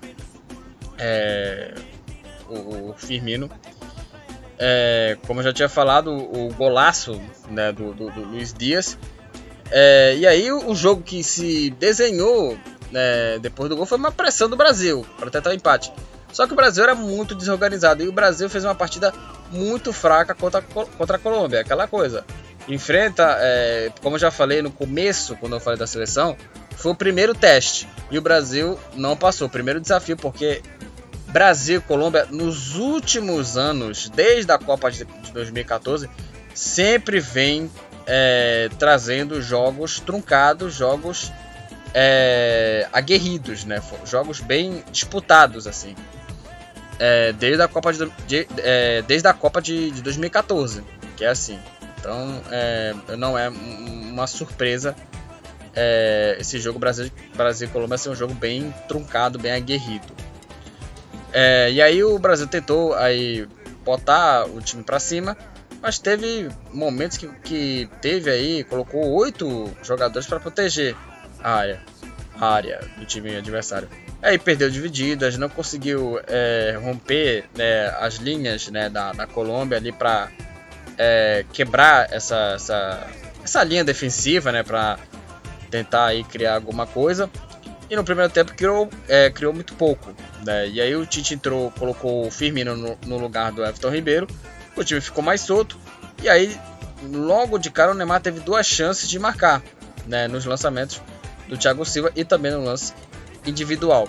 é, 0.97 1.73
o, 2.49 2.93
Firmino. 2.97 3.49
É, 4.59 5.17
como 5.27 5.39
eu 5.39 5.43
já 5.43 5.53
tinha 5.53 5.69
falado, 5.69 6.11
o, 6.11 6.51
golaço 6.53 7.21
né, 7.49 7.71
do, 7.71 7.93
do, 7.93 8.09
do, 8.09 8.21
Luiz 8.21 8.53
Dias. 8.53 8.97
É, 9.69 10.15
e 10.17 10.25
aí 10.25 10.51
o, 10.51 10.71
o, 10.71 10.75
jogo 10.75 11.03
que 11.03 11.23
se 11.23 11.69
desenhou 11.71 12.57
né, 12.91 13.37
depois 13.39 13.69
do 13.69 13.75
gol 13.75 13.85
foi 13.85 13.97
uma 13.97 14.11
pressão 14.11 14.49
do 14.49 14.55
Brasil 14.55 15.05
para 15.19 15.29
tentar 15.29 15.51
o 15.51 15.53
empate. 15.53 15.91
Só 16.31 16.45
que 16.45 16.53
o 16.53 16.55
Brasil 16.55 16.83
era 16.83 16.95
muito 16.95 17.35
desorganizado 17.35 18.03
e 18.03 18.07
o 18.07 18.11
Brasil 18.11 18.49
fez 18.49 18.63
uma 18.63 18.75
partida 18.75 19.13
muito 19.51 19.93
fraca 19.93 20.35
contra, 20.35 20.61
contra 20.61 21.17
a 21.17 21.19
Colômbia. 21.19 21.61
Aquela 21.61 21.87
coisa. 21.87 22.25
Enfrenta, 22.67 23.37
é, 23.39 23.91
como 24.01 24.15
eu 24.15 24.19
já 24.19 24.29
falei 24.29 24.61
no 24.61 24.69
começo, 24.69 25.35
quando 25.37 25.53
eu 25.55 25.59
falei 25.59 25.79
da 25.79 25.87
seleção, 25.87 26.35
foi 26.75 26.91
o 26.91 26.95
primeiro 26.95 27.33
teste. 27.33 27.87
E 28.11 28.17
o 28.17 28.21
Brasil 28.21 28.77
não 28.93 29.15
passou. 29.15 29.47
O 29.47 29.49
primeiro 29.49 29.79
desafio, 29.79 30.17
porque 30.17 30.61
Brasil 31.27 31.81
Colômbia, 31.81 32.25
nos 32.25 32.75
últimos 32.75 33.57
anos, 33.57 34.09
desde 34.09 34.51
a 34.51 34.57
Copa 34.57 34.89
de 34.89 35.05
2014, 35.33 36.09
sempre 36.53 37.19
vem 37.19 37.69
é, 38.05 38.69
trazendo 38.79 39.41
jogos 39.41 39.99
truncados, 39.99 40.73
jogos 40.73 41.31
é, 41.93 42.87
aguerridos, 42.93 43.65
né? 43.65 43.81
Jogos 44.05 44.39
bem 44.39 44.83
disputados, 44.91 45.67
assim. 45.67 45.95
É, 46.99 47.33
desde 47.33 47.61
a 47.61 47.67
Copa 47.67 47.91
de, 47.91 48.11
de 48.25 48.47
é, 48.57 49.01
desde 49.03 49.27
a 49.27 49.33
Copa 49.33 49.61
de, 49.61 49.91
de, 49.91 50.01
2014, 50.01 50.83
que 51.15 51.25
é 51.25 51.27
assim. 51.27 51.59
Então, 51.99 52.41
é, 52.49 52.95
não 53.17 53.37
é 53.37 53.49
uma 53.49 54.27
surpresa 54.27 54.95
é, 55.75 56.37
esse 56.39 56.59
jogo 56.59 56.79
Brasil, 56.79 57.11
Brasil 57.35 57.69
Colômbia 57.69 57.97
ser 57.97 58.09
um 58.09 58.15
jogo 58.15 58.33
bem 58.33 58.73
truncado, 58.87 59.37
bem 59.37 59.51
aguerrido. 59.51 60.07
É, 61.39 61.71
e 61.71 61.79
aí 61.79 62.03
o 62.03 62.17
Brasil 62.17 62.47
tentou 62.47 62.95
aí 62.95 63.47
botar 63.85 64.47
o 64.47 64.59
time 64.59 64.81
para 64.81 64.99
cima, 64.99 65.37
mas 65.79 65.99
teve 65.99 66.49
momentos 66.73 67.15
que, 67.15 67.27
que 67.43 67.87
teve 68.01 68.31
aí, 68.31 68.63
colocou 68.63 69.07
oito 69.11 69.69
jogadores 69.83 70.27
para 70.27 70.39
proteger 70.39 70.95
a 71.39 71.53
área, 71.53 71.79
a 72.39 72.47
área 72.47 72.79
do 72.97 73.05
time 73.05 73.35
adversário. 73.35 73.87
Aí 74.19 74.39
perdeu 74.39 74.67
divididas, 74.67 75.37
não 75.37 75.47
conseguiu 75.47 76.19
é, 76.25 76.75
romper 76.81 77.45
né, 77.55 77.95
as 77.99 78.15
linhas 78.15 78.67
né, 78.69 78.89
da, 78.89 79.11
da 79.11 79.27
Colômbia 79.27 79.77
ali 79.77 79.91
para 79.91 80.31
é, 80.97 81.45
quebrar 81.53 82.11
essa, 82.11 82.53
essa, 82.55 83.07
essa 83.43 83.63
linha 83.63 83.83
defensiva, 83.83 84.51
né, 84.51 84.63
para 84.63 84.97
tentar 85.69 86.07
aí 86.07 86.23
criar 86.23 86.55
alguma 86.55 86.87
coisa. 86.87 87.29
E 87.89 87.95
no 87.95 88.03
primeiro 88.03 88.31
tempo 88.31 88.53
criou, 88.53 88.89
é, 89.07 89.29
criou 89.29 89.53
muito 89.53 89.73
pouco. 89.75 90.13
Né? 90.45 90.67
E 90.69 90.81
aí 90.81 90.95
o 90.95 91.05
Tite 91.05 91.33
entrou, 91.33 91.71
colocou 91.71 92.27
o 92.27 92.31
Firmino 92.31 92.75
no, 92.75 92.97
no, 93.05 93.17
lugar 93.17 93.51
do 93.51 93.63
Everton 93.63 93.89
Ribeiro. 93.89 94.27
O 94.75 94.83
time 94.83 94.99
ficou 94.99 95.23
mais 95.23 95.41
solto. 95.41 95.77
E 96.21 96.27
aí, 96.27 96.59
logo 97.03 97.57
de 97.57 97.69
cara, 97.69 97.91
o 97.91 97.93
Neymar 97.93 98.21
teve 98.21 98.39
duas 98.39 98.65
chances 98.65 99.09
de 99.09 99.17
marcar 99.17 99.61
né? 100.05 100.27
nos 100.27 100.45
lançamentos 100.45 101.01
do 101.47 101.57
Thiago 101.57 101.85
Silva 101.85 102.11
e 102.15 102.25
também 102.25 102.51
no 102.51 102.63
lance 102.63 102.93
individual. 103.45 104.07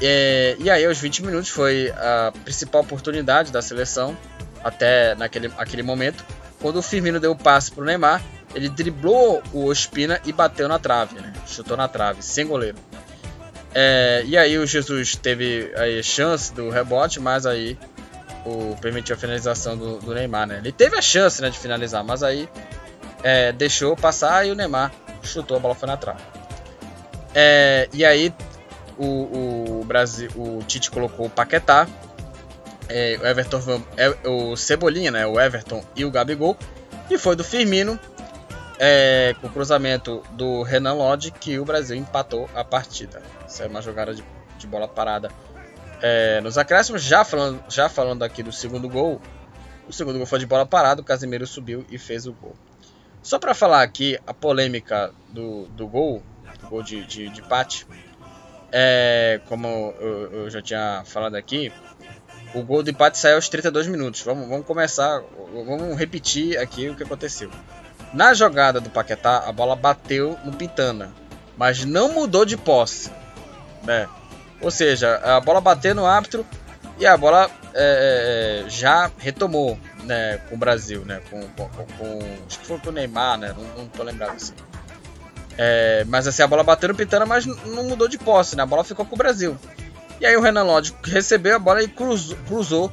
É, 0.00 0.56
e 0.58 0.68
aí, 0.68 0.84
aos 0.84 0.98
20 0.98 1.24
minutos, 1.24 1.48
foi 1.48 1.90
a 1.96 2.32
principal 2.44 2.80
oportunidade 2.80 3.52
da 3.52 3.62
seleção 3.62 4.16
até 4.64 5.14
naquele 5.14 5.52
aquele 5.58 5.82
momento, 5.82 6.24
quando 6.60 6.76
o 6.76 6.82
Firmino 6.82 7.18
deu 7.18 7.32
o 7.32 7.36
passe 7.36 7.70
para 7.70 7.82
o 7.82 7.84
Neymar 7.84 8.22
ele 8.54 8.68
driblou 8.68 9.42
o 9.52 9.66
Ospina 9.66 10.20
e 10.24 10.32
bateu 10.32 10.68
na 10.68 10.78
trave, 10.78 11.18
né? 11.20 11.31
Chutou 11.46 11.76
na 11.76 11.88
trave, 11.88 12.22
sem 12.22 12.46
goleiro. 12.46 12.78
É, 13.74 14.22
e 14.26 14.36
aí 14.36 14.58
o 14.58 14.66
Jesus 14.66 15.16
teve 15.16 15.72
a 15.74 16.02
chance 16.02 16.52
do 16.52 16.68
rebote, 16.68 17.18
mas 17.18 17.46
aí 17.46 17.78
o 18.44 18.76
permitiu 18.80 19.14
a 19.14 19.18
finalização 19.18 19.76
do, 19.76 19.98
do, 19.98 20.14
Neymar, 20.14 20.46
né? 20.46 20.58
Ele 20.58 20.72
teve 20.72 20.96
a 20.96 21.02
chance 21.02 21.40
né, 21.40 21.48
de 21.48 21.58
finalizar, 21.58 22.04
mas 22.04 22.22
aí 22.22 22.48
é, 23.22 23.52
deixou 23.52 23.96
passar 23.96 24.46
e 24.46 24.50
o 24.50 24.54
Neymar 24.54 24.92
chutou, 25.22 25.56
a 25.56 25.60
bola 25.60 25.74
foi 25.74 25.88
na 25.88 25.96
trave. 25.96 26.20
É, 27.34 27.88
e 27.92 28.04
aí 28.04 28.34
o, 28.98 29.80
o, 29.80 29.84
Brasil, 29.84 30.30
o 30.36 30.62
Tite 30.66 30.90
colocou 30.90 31.26
o 31.26 31.30
Paquetá, 31.30 31.86
é, 32.88 33.18
o 33.22 33.26
Everton, 33.26 33.82
o 34.24 34.56
Cebolinha, 34.56 35.10
né? 35.10 35.26
O 35.26 35.40
Everton 35.40 35.82
e 35.96 36.04
o 36.04 36.10
Gabigol, 36.10 36.56
e 37.08 37.16
foi 37.16 37.36
do 37.36 37.44
Firmino 37.44 37.98
é, 38.84 39.36
com 39.40 39.46
o 39.46 39.50
cruzamento 39.50 40.24
do 40.32 40.62
Renan 40.62 40.94
Lodge 40.94 41.30
que 41.30 41.56
o 41.56 41.64
Brasil 41.64 41.96
empatou 41.96 42.50
a 42.52 42.64
partida. 42.64 43.22
Isso 43.46 43.62
é 43.62 43.68
uma 43.68 43.80
jogada 43.80 44.12
de, 44.12 44.24
de 44.58 44.66
bola 44.66 44.88
parada 44.88 45.30
é, 46.02 46.40
nos 46.40 46.58
acréscimos. 46.58 47.00
Já 47.00 47.24
falando, 47.24 47.62
já 47.68 47.88
falando 47.88 48.24
aqui 48.24 48.42
do 48.42 48.50
segundo 48.50 48.88
gol, 48.88 49.22
o 49.88 49.92
segundo 49.92 50.16
gol 50.16 50.26
foi 50.26 50.40
de 50.40 50.46
bola 50.46 50.66
parada, 50.66 51.00
o 51.00 51.04
Casemiro 51.04 51.46
subiu 51.46 51.86
e 51.88 51.96
fez 51.96 52.26
o 52.26 52.32
gol. 52.32 52.56
Só 53.22 53.38
para 53.38 53.54
falar 53.54 53.82
aqui 53.82 54.18
a 54.26 54.34
polêmica 54.34 55.14
do, 55.28 55.66
do 55.68 55.86
gol, 55.86 56.20
do 56.60 56.66
gol 56.66 56.82
de, 56.82 57.06
de, 57.06 57.28
de 57.28 57.40
empate, 57.40 57.86
é, 58.72 59.40
como 59.48 59.94
eu, 60.00 60.32
eu, 60.32 60.50
já 60.50 60.60
tinha 60.60 61.04
falado 61.06 61.36
aqui, 61.36 61.72
o 62.52 62.62
gol 62.64 62.82
de 62.82 62.90
empate 62.90 63.16
saiu 63.16 63.36
aos 63.36 63.48
32 63.48 63.86
minutos. 63.86 64.22
Vamos, 64.22 64.48
vamos 64.48 64.66
começar, 64.66 65.22
vamos 65.52 65.96
repetir 65.96 66.58
aqui 66.58 66.88
o 66.88 66.96
que 66.96 67.04
aconteceu. 67.04 67.48
Na 68.12 68.34
jogada 68.34 68.80
do 68.80 68.90
Paquetá, 68.90 69.44
a 69.46 69.52
bola 69.52 69.74
bateu 69.74 70.38
no 70.44 70.52
Pitana, 70.52 71.12
mas 71.56 71.84
não 71.84 72.12
mudou 72.12 72.44
de 72.44 72.56
posse. 72.56 73.10
Né? 73.82 74.08
Ou 74.60 74.70
seja, 74.70 75.16
a 75.16 75.40
bola 75.40 75.60
bateu 75.60 75.94
no 75.94 76.06
árbitro 76.06 76.46
e 76.98 77.06
a 77.06 77.16
bola 77.16 77.50
é, 77.74 78.64
é, 78.64 78.70
já 78.70 79.10
retomou 79.18 79.78
né, 80.04 80.38
com 80.48 80.54
o 80.54 80.58
Brasil, 80.58 81.04
né, 81.04 81.20
com, 81.30 81.40
com, 81.48 81.68
com, 81.68 82.18
acho 82.46 82.60
que 82.60 82.66
foi 82.66 82.78
com 82.78 82.90
o 82.90 82.92
Neymar, 82.92 83.38
né, 83.38 83.54
não, 83.56 83.82
não 83.82 83.88
tô 83.88 84.02
lembrado 84.02 84.36
assim. 84.36 84.54
É, 85.56 86.04
mas 86.06 86.26
assim, 86.26 86.42
a 86.42 86.46
bola 86.46 86.62
bateu 86.62 86.88
no 86.88 86.94
Pitana, 86.94 87.26
mas 87.26 87.46
não 87.46 87.84
mudou 87.84 88.08
de 88.08 88.18
posse, 88.18 88.56
né, 88.56 88.62
a 88.62 88.66
bola 88.66 88.84
ficou 88.84 89.04
com 89.04 89.14
o 89.14 89.18
Brasil. 89.18 89.56
E 90.20 90.26
aí 90.26 90.36
o 90.36 90.40
Renan 90.40 90.62
Lodge 90.62 90.94
recebeu 91.02 91.56
a 91.56 91.58
bola 91.58 91.82
e 91.82 91.88
cruzou, 91.88 92.36
cruzou 92.46 92.92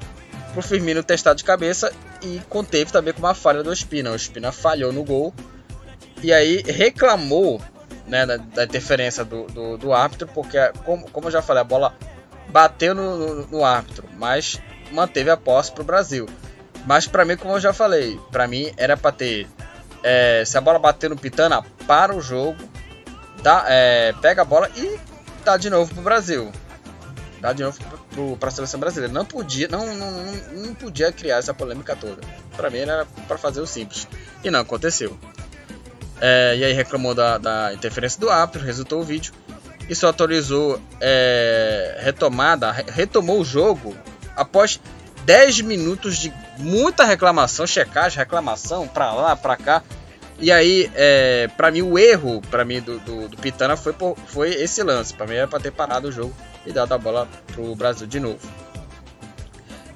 pro 0.54 0.62
Firmino 0.62 1.04
testar 1.04 1.34
de 1.34 1.44
cabeça 1.44 1.92
e 2.22 2.42
conteve 2.50 2.92
também 2.92 3.14
com 3.14 3.20
uma 3.20 3.34
falha 3.34 3.64
do 3.64 3.70
Ospina. 3.70 4.12
O 4.12 4.16
Ospina 4.16 4.52
falhou 4.52 4.92
no 4.92 5.04
gol 5.04 5.34
e 6.22 6.34
aí 6.34 6.62
reclamou 6.64 7.62
né, 8.08 8.26
da, 8.26 8.38
da 8.38 8.64
interferência 8.64 9.24
do, 9.24 9.46
do, 9.46 9.78
do, 9.78 9.94
árbitro, 9.94 10.28
porque, 10.34 10.58
como, 10.84 11.10
como 11.12 11.28
eu 11.28 11.32
já 11.32 11.42
falei, 11.42 11.62
a 11.62 11.66
bola 11.66 11.94
bateu 12.50 12.96
no, 12.96 13.18
no, 13.18 13.48
no 13.48 13.66
árbitro, 13.66 14.08
mas 14.18 14.60
manteve 14.92 15.30
a 15.30 15.38
posse 15.38 15.72
para 15.72 15.82
o 15.82 15.86
Brasil. 15.86 16.28
Mas 16.86 17.08
para 17.08 17.24
mim, 17.24 17.38
como 17.38 17.54
eu 17.54 17.60
já 17.60 17.72
falei, 17.72 18.20
para 18.32 18.48
mim 18.48 18.72
era 18.78 18.98
para 18.98 19.12
ter. 19.12 19.48
É, 20.02 20.44
se 20.46 20.58
a 20.58 20.62
bola 20.62 20.80
bater 20.80 21.10
no 21.10 21.16
Pitana, 21.16 21.62
para 21.86 22.16
o 22.16 22.22
jogo, 22.22 22.58
dá, 23.44 23.66
é, 23.68 24.14
pega 24.22 24.42
a 24.42 24.46
bola 24.46 24.70
e 24.76 25.00
dá 25.44 25.58
de 25.58 25.70
novo 25.70 25.94
para 25.94 26.02
o 26.02 26.04
Brasil. 26.04 26.52
Dá 27.42 27.54
de 27.54 27.64
novo 27.64 27.78
para 28.40 28.50
a 28.50 28.52
seleção 28.52 28.80
brasileira. 28.80 29.14
Não 29.14 29.26
podia, 29.26 29.68
não, 29.68 29.86
não, 29.96 30.12
não 30.52 30.74
podia 30.74 31.12
criar 31.12 31.38
essa 31.38 31.54
polêmica 31.54 31.96
toda. 31.96 32.22
Para 32.56 32.70
mim 32.70 32.80
era 32.80 33.06
para 33.28 33.38
fazer 33.38 33.62
o 33.62 33.68
simples. 33.68 34.08
E 34.44 34.50
não 34.50 34.60
aconteceu. 34.60 35.18
É, 36.22 36.56
e 36.58 36.64
aí 36.64 36.74
reclamou 36.74 37.16
da, 37.16 37.38
da, 37.38 37.74
interferência 37.74 38.20
do 38.20 38.30
árbitro, 38.30 38.64
resultou 38.64 39.00
o 39.00 39.04
vídeo. 39.04 39.34
Isso 39.88 40.06
atualizou 40.06 40.80
é, 41.02 41.98
retomada, 42.02 42.72
retomou 42.72 43.40
o 43.40 43.46
jogo 43.46 43.96
após 44.36 44.80
10 45.26 45.62
minutos 45.62 46.18
de 46.18 46.34
muita 46.58 47.06
reclamação, 47.06 47.66
checagem, 47.66 48.20
reclamação 48.20 48.88
para 48.88 49.14
lá, 49.14 49.36
para 49.36 49.56
cá. 49.58 49.84
E 50.40 50.52
aí, 50.52 50.90
é, 50.96 51.50
para 51.58 51.72
mim, 51.72 51.82
o 51.82 52.00
erro 52.00 52.42
para 52.50 52.64
mim 52.64 52.80
do, 52.80 53.00
do, 53.00 53.28
do, 53.28 53.38
Pitana 53.38 53.76
foi, 53.76 53.94
foi 54.28 54.50
esse 54.52 54.82
lance. 54.84 55.14
Para 55.14 55.28
mim 55.28 55.36
era 55.36 55.48
para 55.48 55.60
ter 55.60 55.72
parado 55.72 56.08
o 56.08 56.12
jogo 56.12 56.34
e 56.66 56.72
dado 56.72 56.94
a 56.94 56.98
bola 56.98 57.28
pro 57.48 57.76
Brasil 57.76 58.08
de 58.08 58.20
novo. 58.20 58.40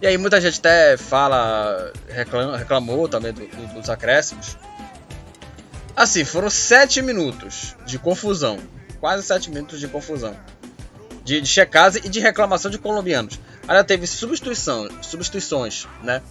E 0.02 0.08
aí 0.08 0.18
muita 0.18 0.42
gente 0.42 0.60
até 0.60 0.98
fala, 0.98 1.94
reclamou, 2.10 2.56
reclamou 2.56 3.08
também 3.08 3.32
do, 3.32 3.48
do, 3.48 3.74
dos 3.76 3.90
acréscimos. 3.90 4.58
Assim, 5.96 6.26
foram 6.26 6.50
7 6.50 7.02
minutos 7.02 7.76
de 7.86 7.98
confusão. 7.98 8.60
Quase 9.00 9.24
7 9.24 9.50
minutos 9.50 9.80
de 9.80 9.88
confusão. 9.88 10.36
De, 11.24 11.40
de 11.40 11.48
checagem 11.48 12.02
e 12.04 12.10
de 12.10 12.20
reclamação 12.20 12.70
de 12.70 12.78
colombianos. 12.78 13.40
Ainda 13.66 13.84
teve 13.84 14.06
substituição, 14.06 14.90
substituições, 15.02 15.88
né? 16.04 16.22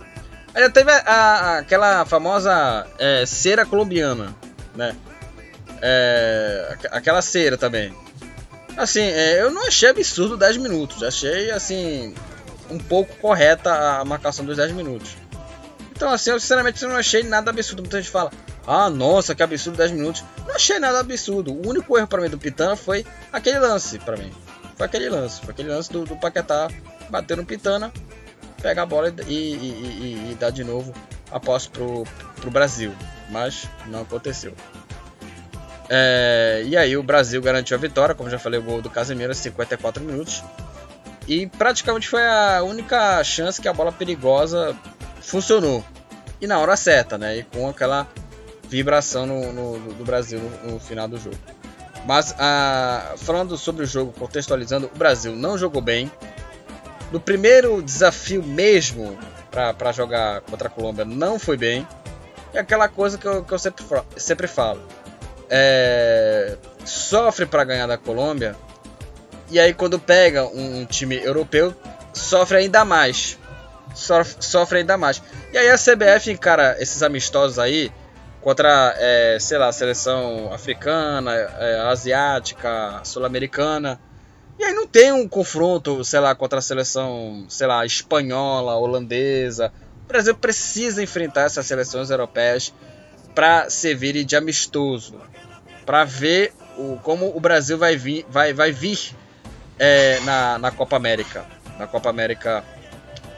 Ainda 0.54 0.68
teve 0.68 0.90
a, 0.90 0.98
a, 1.06 1.58
aquela 1.60 2.04
famosa 2.04 2.86
é, 2.98 3.24
cera 3.24 3.64
colombiana, 3.64 4.34
né? 4.74 4.94
É, 5.80 6.76
aquela 6.90 7.22
cera 7.22 7.56
também. 7.56 7.94
Assim, 8.76 9.00
é, 9.00 9.42
eu 9.42 9.50
não 9.50 9.66
achei 9.66 9.88
absurdo 9.88 10.36
10 10.36 10.56
minutos. 10.56 11.02
Achei, 11.02 11.50
assim, 11.50 12.14
um 12.70 12.78
pouco 12.78 13.14
correta 13.16 14.00
a 14.00 14.04
marcação 14.04 14.44
dos 14.44 14.56
10 14.56 14.72
minutos. 14.72 15.16
Então, 15.90 16.10
assim, 16.10 16.30
eu 16.30 16.40
sinceramente 16.40 16.84
não 16.84 16.96
achei 16.96 17.22
nada 17.22 17.50
absurdo. 17.50 17.82
Muita 17.82 18.00
gente 18.00 18.10
fala, 18.10 18.30
ah, 18.66 18.90
nossa, 18.90 19.34
que 19.34 19.42
absurdo 19.42 19.76
10 19.76 19.92
minutos. 19.92 20.24
Não 20.46 20.54
achei 20.54 20.78
nada 20.78 21.00
absurdo. 21.00 21.52
O 21.52 21.68
único 21.68 21.96
erro 21.96 22.08
para 22.08 22.22
mim 22.22 22.28
do 22.28 22.38
Pitana 22.38 22.76
foi 22.76 23.04
aquele 23.32 23.58
lance, 23.58 23.98
para 23.98 24.16
mim. 24.16 24.32
Foi 24.76 24.86
aquele 24.86 25.08
lance. 25.08 25.40
Foi 25.40 25.50
aquele 25.50 25.68
lance 25.68 25.92
do, 25.92 26.04
do 26.04 26.16
Paquetá 26.16 26.68
bater 27.10 27.36
no 27.36 27.44
Pitana 27.44 27.92
pega 28.62 28.82
a 28.82 28.86
bola 28.86 29.12
e, 29.26 29.32
e, 29.32 29.36
e, 29.36 30.32
e 30.32 30.36
dá 30.38 30.48
de 30.48 30.62
novo 30.62 30.94
a 31.30 31.40
posse 31.40 31.68
pro, 31.68 32.04
pro 32.36 32.50
Brasil. 32.50 32.94
Mas 33.28 33.68
não 33.86 34.02
aconteceu. 34.02 34.54
É, 35.94 36.62
e 36.64 36.74
aí 36.74 36.96
o 36.96 37.02
Brasil 37.02 37.42
garantiu 37.42 37.76
a 37.76 37.80
vitória, 37.80 38.14
como 38.14 38.30
já 38.30 38.38
falei, 38.38 38.58
o 38.58 38.62
gol 38.62 38.80
do 38.80 38.88
Casemiro 38.88 39.34
54 39.34 40.02
minutos. 40.02 40.42
E 41.28 41.46
praticamente 41.46 42.08
foi 42.08 42.26
a 42.26 42.62
única 42.62 43.22
chance 43.22 43.60
que 43.60 43.68
a 43.68 43.74
bola 43.74 43.92
perigosa 43.92 44.74
funcionou. 45.20 45.84
E 46.40 46.46
na 46.46 46.58
hora 46.58 46.76
certa, 46.76 47.18
né? 47.18 47.36
E 47.36 47.42
com 47.42 47.68
aquela 47.68 48.08
vibração 48.70 49.26
no, 49.26 49.52
no 49.52 49.92
do 49.92 50.02
Brasil 50.02 50.40
no, 50.40 50.72
no, 50.72 50.80
final 50.80 51.06
do 51.06 51.18
jogo. 51.18 51.36
Mas 52.06 52.34
ah, 52.38 53.12
falando 53.18 53.58
sobre 53.58 53.84
o 53.84 53.86
jogo, 53.86 54.14
contextualizando, 54.18 54.90
o 54.94 54.98
Brasil 54.98 55.36
não 55.36 55.58
jogou 55.58 55.82
bem. 55.82 56.10
No 57.12 57.20
primeiro 57.20 57.82
desafio 57.82 58.42
mesmo 58.42 59.18
para 59.76 59.92
jogar 59.92 60.40
contra 60.40 60.68
a 60.68 60.70
Colômbia 60.70 61.04
não 61.04 61.38
foi 61.38 61.58
bem. 61.58 61.86
É 62.54 62.60
aquela 62.60 62.88
coisa 62.88 63.18
que 63.18 63.26
eu, 63.26 63.44
que 63.44 63.52
eu 63.52 63.58
sempre, 63.58 63.84
sempre 64.16 64.48
falo. 64.48 64.80
É, 65.54 66.56
sofre 66.82 67.44
para 67.44 67.62
ganhar 67.62 67.86
da 67.86 67.98
Colômbia. 67.98 68.56
E 69.50 69.60
aí 69.60 69.74
quando 69.74 69.98
pega 69.98 70.46
um, 70.46 70.80
um 70.80 70.86
time 70.86 71.16
europeu, 71.16 71.74
sofre 72.14 72.56
ainda 72.56 72.86
mais. 72.86 73.38
Sofre, 73.94 74.36
sofre, 74.40 74.78
ainda 74.78 74.96
mais. 74.96 75.22
E 75.52 75.58
aí 75.58 75.68
a 75.68 75.76
CBF 75.76 76.30
encara 76.30 76.76
esses 76.80 77.02
amistosos 77.02 77.58
aí 77.58 77.92
contra, 78.40 78.94
é, 78.96 79.36
sei 79.38 79.58
lá, 79.58 79.70
seleção 79.70 80.50
africana, 80.52 81.34
é, 81.34 81.80
asiática, 81.80 83.02
sul-americana. 83.04 84.00
E 84.58 84.64
aí 84.64 84.72
não 84.72 84.86
tem 84.86 85.12
um 85.12 85.28
confronto, 85.28 86.02
sei 86.02 86.20
lá, 86.20 86.34
contra 86.34 86.60
a 86.60 86.62
seleção, 86.62 87.44
sei 87.48 87.66
lá, 87.66 87.84
espanhola, 87.84 88.74
holandesa. 88.76 89.70
O 90.04 90.08
Brasil 90.08 90.34
precisa 90.34 91.02
enfrentar 91.02 91.42
essas 91.42 91.66
seleções 91.66 92.08
europeias 92.08 92.72
para 93.34 93.68
servir 93.70 94.24
de 94.24 94.36
amistoso, 94.36 95.20
para 95.84 96.04
ver 96.04 96.52
o, 96.76 96.98
como 97.02 97.36
o 97.36 97.40
Brasil 97.40 97.76
vai 97.78 97.96
vir, 97.96 98.26
vai, 98.28 98.52
vai 98.52 98.72
vir 98.72 99.14
é, 99.78 100.20
na, 100.20 100.58
na 100.58 100.70
Copa 100.70 100.96
América. 100.96 101.44
Na 101.78 101.86
Copa 101.86 102.10
América. 102.10 102.64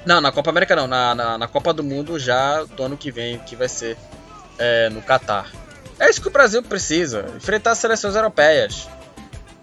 Não, 0.04 0.20
na 0.20 0.30
Copa 0.30 0.50
América 0.50 0.76
não, 0.76 0.86
na, 0.86 1.14
na, 1.14 1.38
na 1.38 1.48
Copa 1.48 1.72
do 1.72 1.82
Mundo 1.82 2.18
já 2.18 2.62
do 2.64 2.82
ano 2.82 2.96
que 2.96 3.10
vem, 3.10 3.38
que 3.40 3.56
vai 3.56 3.68
ser 3.68 3.96
é, 4.58 4.88
no 4.90 5.00
Catar. 5.02 5.50
É 5.98 6.10
isso 6.10 6.20
que 6.20 6.28
o 6.28 6.30
Brasil 6.30 6.62
precisa, 6.62 7.24
enfrentar 7.36 7.70
as 7.70 7.78
seleções 7.78 8.14
europeias. 8.14 8.88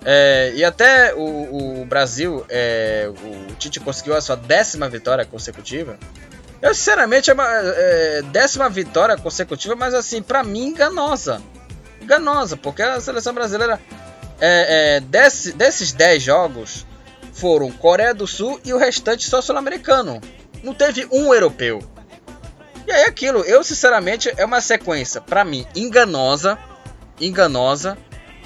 É, 0.04 0.52
e 0.56 0.64
até 0.64 1.14
o, 1.14 1.82
o 1.82 1.86
Brasil, 1.86 2.44
é, 2.50 3.08
o 3.10 3.54
Tite 3.56 3.80
conseguiu 3.80 4.16
a 4.16 4.22
sua 4.22 4.36
décima 4.36 4.90
vitória 4.90 5.26
consecutiva. 5.26 5.98
Eu, 6.62 6.74
sinceramente, 6.74 7.30
é 7.30 7.34
uma 7.34 7.48
é, 7.48 8.22
décima 8.32 8.70
vitória 8.70 9.18
consecutiva, 9.18 9.76
mas 9.76 9.94
assim, 9.94 10.22
para 10.22 10.44
mim, 10.44 10.68
enganosa. 10.68 11.42
Enganosa, 12.02 12.58
porque 12.58 12.82
a 12.82 13.00
seleção 13.00 13.34
brasileira, 13.34 13.80
é, 14.40 14.98
é, 14.98 15.00
desse, 15.00 15.54
desses 15.54 15.92
10 15.92 16.24
jogos, 16.24 16.86
foram 17.34 17.72
Coreia 17.72 18.14
do 18.14 18.28
Sul 18.28 18.60
e 18.66 18.74
o 18.74 18.78
restante 18.78 19.28
só 19.30 19.42
sul-americano. 19.42 20.20
Não 20.64 20.74
teve 20.74 21.08
um 21.12 21.34
europeu. 21.34 21.80
E 22.88 22.92
aí 22.92 23.04
aquilo, 23.04 23.40
eu 23.42 23.64
sinceramente, 23.64 24.32
é 24.36 24.44
uma 24.44 24.62
sequência, 24.62 25.22
para 25.22 25.44
mim, 25.46 25.66
enganosa. 25.76 26.58
Enganosa 27.20 27.98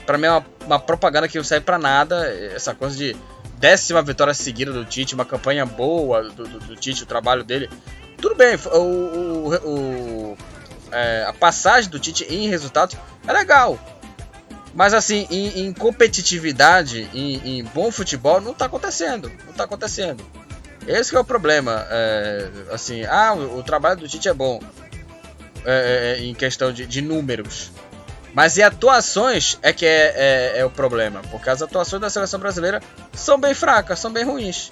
para 0.06 0.18
mim 0.18 0.28
é 0.28 0.32
uma, 0.32 0.46
uma, 0.65 0.80
propaganda 0.80 1.28
que 1.28 1.38
não 1.38 1.44
serve 1.44 1.65
para 1.65 1.78
nada. 1.78 2.28
Essa 2.54 2.74
coisa 2.74 2.96
de 2.96 3.15
décima 3.58 4.02
vitória 4.02 4.34
seguida 4.34 4.72
do 4.72 4.86
Tite, 4.86 5.15
uma 5.15 5.26
campanha 5.26 5.65
boa 5.65 6.24
do, 6.24 6.48
do, 6.48 6.60
do 6.60 6.76
Tite, 6.76 7.04
o 7.04 7.08
trabalho 7.08 7.44
dele. 7.44 7.70
Tudo 8.18 8.36
bem, 8.36 8.56
o, 8.74 8.80
o, 8.80 9.56
o 9.70 10.38
é, 10.96 11.26
a 11.28 11.34
passagem 11.34 11.90
do 11.90 12.00
Tite 12.00 12.24
em 12.24 12.48
resultados 12.48 12.96
é 13.28 13.34
legal. 13.34 13.78
Mas 14.74 14.94
assim, 14.94 15.28
em, 15.30 15.66
em 15.66 15.74
competitividade, 15.74 17.10
em, 17.14 17.60
em, 17.60 17.64
bom 17.64 17.92
futebol, 17.92 18.40
não 18.40 18.54
tá 18.54 18.66
acontecendo. 18.66 19.32
Não 19.46 19.54
tá 19.54 19.66
acontecendo. 19.66 20.26
Esse 20.88 21.16
é 21.16 21.20
o 21.20 21.24
problema. 21.24 21.86
É, 21.90 22.50
assim, 22.72 23.04
ah, 23.06 23.34
o, 23.34 23.60
o, 23.60 23.64
trabalho 23.64 24.00
do 24.00 24.08
Tite 24.08 24.30
é 24.30 24.34
bom. 24.34 24.62
É, 25.66 26.18
é, 26.18 26.22
é 26.22 26.26
em 26.26 26.34
questão 26.34 26.72
de, 26.72 26.86
de 26.86 27.02
números. 27.02 27.72
Mas 28.34 28.58
e 28.58 28.64
atuações 28.64 29.58
é 29.62 29.72
que 29.72 29.86
é, 29.86 30.54
é, 30.58 30.66
o 30.66 30.70
problema. 30.70 31.22
Porque 31.32 31.50
as 31.50 31.62
atuações 31.62 32.02
da 32.02 32.10
seleção 32.10 32.40
brasileira 32.40 32.82
são 33.14 33.40
bem 33.40 33.54
fracas, 33.54 34.00
são 34.00 34.12
bem 34.12 34.26
ruins. 34.26 34.72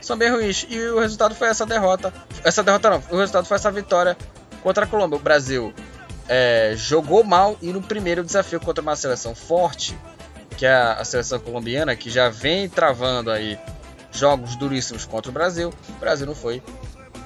São 0.00 0.16
bem 0.16 0.30
ruins. 0.30 0.64
E 0.68 0.78
o 0.80 1.00
resultado 1.00 1.34
foi 1.34 1.48
essa 1.48 1.66
derrota. 1.66 2.12
Essa 2.44 2.62
derrota 2.62 2.88
não, 2.88 3.02
o 3.10 3.18
resultado 3.18 3.46
foi 3.46 3.56
essa 3.56 3.70
vitória 3.70 4.16
contra 4.62 4.84
a 4.84 4.88
Colômbia. 4.88 5.16
O 5.16 5.20
Brasil 5.20 5.72
é, 6.28 6.74
jogou 6.76 7.24
mal 7.24 7.56
e 7.60 7.72
no 7.72 7.82
primeiro 7.82 8.22
desafio 8.22 8.60
contra 8.60 8.80
uma 8.80 8.94
seleção 8.94 9.34
forte, 9.34 9.98
que 10.56 10.64
é 10.64 10.72
a, 10.72 11.04
seleção 11.04 11.40
colombiana, 11.40 11.96
que 11.96 12.10
já 12.10 12.28
vem 12.28 12.68
travando 12.68 13.30
aí 13.30 13.58
jogos 14.12 14.56
duríssimos 14.56 15.04
contra 15.04 15.30
o 15.30 15.34
Brasil. 15.34 15.72
O 15.88 15.92
Brasil 16.00 16.26
não 16.26 16.34
foi, 16.34 16.62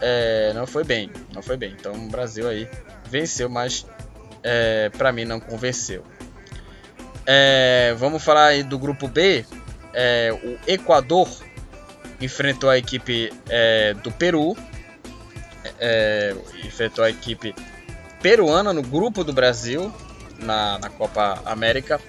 é, 0.01 0.53
não 0.55 0.67
foi 0.67 0.85
bem, 0.85 1.11
não 1.33 1.43
foi 1.43 1.57
bem. 1.57 1.75
Então 1.79 1.93
o 1.93 2.09
Brasil 2.09 2.49
aí 2.49 2.69
venceu, 3.11 3.49
mas 3.49 3.87
é, 4.43 4.89
para 4.91 5.13
mim 5.13 5.25
não 5.25 5.41
convenceu. 5.41 6.05
É, 7.27 7.95
vamos 7.99 8.23
falar 8.23 8.47
aí 8.47 8.63
do 8.63 8.79
grupo 8.79 9.09
B. 9.09 9.45
É, 9.93 10.31
o 10.33 10.71
Equador 10.71 11.29
enfrentou 12.21 12.71
a 12.71 12.79
equipe 12.79 13.33
é, 13.49 13.95
do 13.95 14.11
Peru. 14.11 14.57
É, 15.79 16.35
enfrentou 16.65 17.05
a 17.05 17.11
equipe 17.11 17.55
peruana 18.21 18.73
no 18.73 18.83
grupo 18.83 19.23
do 19.23 19.33
Brasil 19.33 19.93
na, 20.39 20.79
na 20.79 20.89
Copa 20.89 21.43
América. 21.45 22.01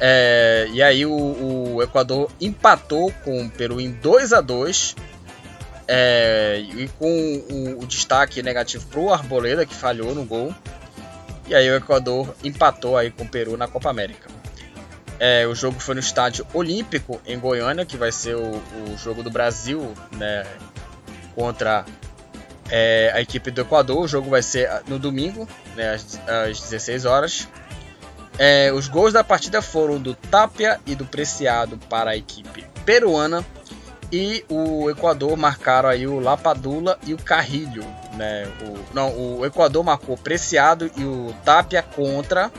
É, 0.00 0.66
e 0.72 0.82
aí 0.82 1.06
o, 1.06 1.12
o, 1.12 1.82
Equador 1.82 2.30
empatou 2.40 3.12
com 3.24 3.44
o 3.44 3.50
Peru 3.50 3.80
em 3.80 3.92
2 3.92 4.32
a 4.32 4.40
2 4.40 4.96
é, 5.86 6.60
e 6.60 6.88
com 6.98 7.42
o, 7.50 7.82
o 7.82 7.86
destaque 7.86 8.42
negativo 8.42 8.86
para 8.86 9.00
o 9.00 9.12
Arboleda 9.12 9.64
que 9.64 9.74
falhou 9.74 10.14
no 10.14 10.24
gol. 10.24 10.52
E 11.46 11.54
aí 11.54 11.70
o 11.70 11.76
Equador 11.76 12.34
empatou 12.42 12.96
aí 12.96 13.10
com 13.10 13.24
o 13.24 13.28
Peru 13.28 13.56
na 13.56 13.68
Copa 13.68 13.90
América. 13.90 14.28
É, 15.20 15.46
o 15.46 15.54
jogo 15.54 15.78
foi 15.78 15.94
no 15.94 16.00
estádio 16.00 16.44
Olímpico 16.52 17.20
em 17.24 17.38
Goiânia, 17.38 17.86
que 17.86 17.96
vai 17.96 18.10
ser 18.10 18.34
o, 18.34 18.40
o 18.42 18.98
jogo 18.98 19.22
do 19.22 19.30
Brasil, 19.30 19.94
né, 20.12 20.44
contra 21.34 21.84
é, 22.74 23.12
a 23.14 23.20
equipe 23.20 23.50
do 23.50 23.60
Equador. 23.60 23.98
O 23.98 24.08
jogo 24.08 24.30
vai 24.30 24.42
ser 24.42 24.82
no 24.88 24.98
domingo, 24.98 25.46
né, 25.76 25.92
às, 25.92 26.18
às 26.26 26.58
16 26.58 27.04
horas. 27.04 27.46
É, 28.38 28.72
os 28.72 28.88
gols 28.88 29.12
da 29.12 29.22
partida 29.22 29.60
foram 29.60 30.00
do 30.00 30.14
Tapia 30.14 30.80
e 30.86 30.94
do 30.94 31.04
Preciado 31.04 31.78
para 31.90 32.12
a 32.12 32.16
equipe 32.16 32.64
peruana. 32.86 33.44
E 34.10 34.44
o 34.48 34.90
Equador 34.90 35.36
marcaram 35.36 35.88
aí 35.88 36.06
o 36.06 36.18
Lapadula 36.18 36.98
e 37.06 37.12
o 37.12 37.18
Carrilho. 37.18 37.84
Né? 38.14 38.50
O, 38.62 38.94
não, 38.94 39.38
o 39.38 39.44
Equador 39.44 39.84
marcou 39.84 40.16
Preciado 40.16 40.90
e 40.96 41.04
o 41.04 41.34
Tapia 41.44 41.82
contra. 41.82 42.50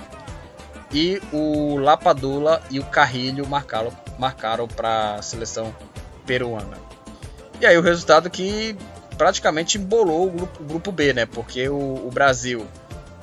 E 0.92 1.20
o 1.32 1.78
Lapadula 1.78 2.62
e 2.70 2.80
o 2.80 2.84
Carrilho 2.86 3.48
marcaram, 3.48 3.92
marcaram 4.20 4.68
para 4.68 5.16
a 5.16 5.22
seleção 5.24 5.76
peruana. 6.24 6.78
E 7.60 7.66
aí 7.66 7.78
o 7.78 7.82
resultado 7.82 8.30
que 8.30 8.76
praticamente 9.14 9.78
embolou 9.78 10.28
o 10.28 10.32
grupo, 10.32 10.64
o 10.64 10.66
grupo 10.66 10.92
B, 10.92 11.14
né? 11.14 11.26
Porque 11.26 11.68
o, 11.70 12.08
o 12.08 12.12
Brasil 12.12 12.66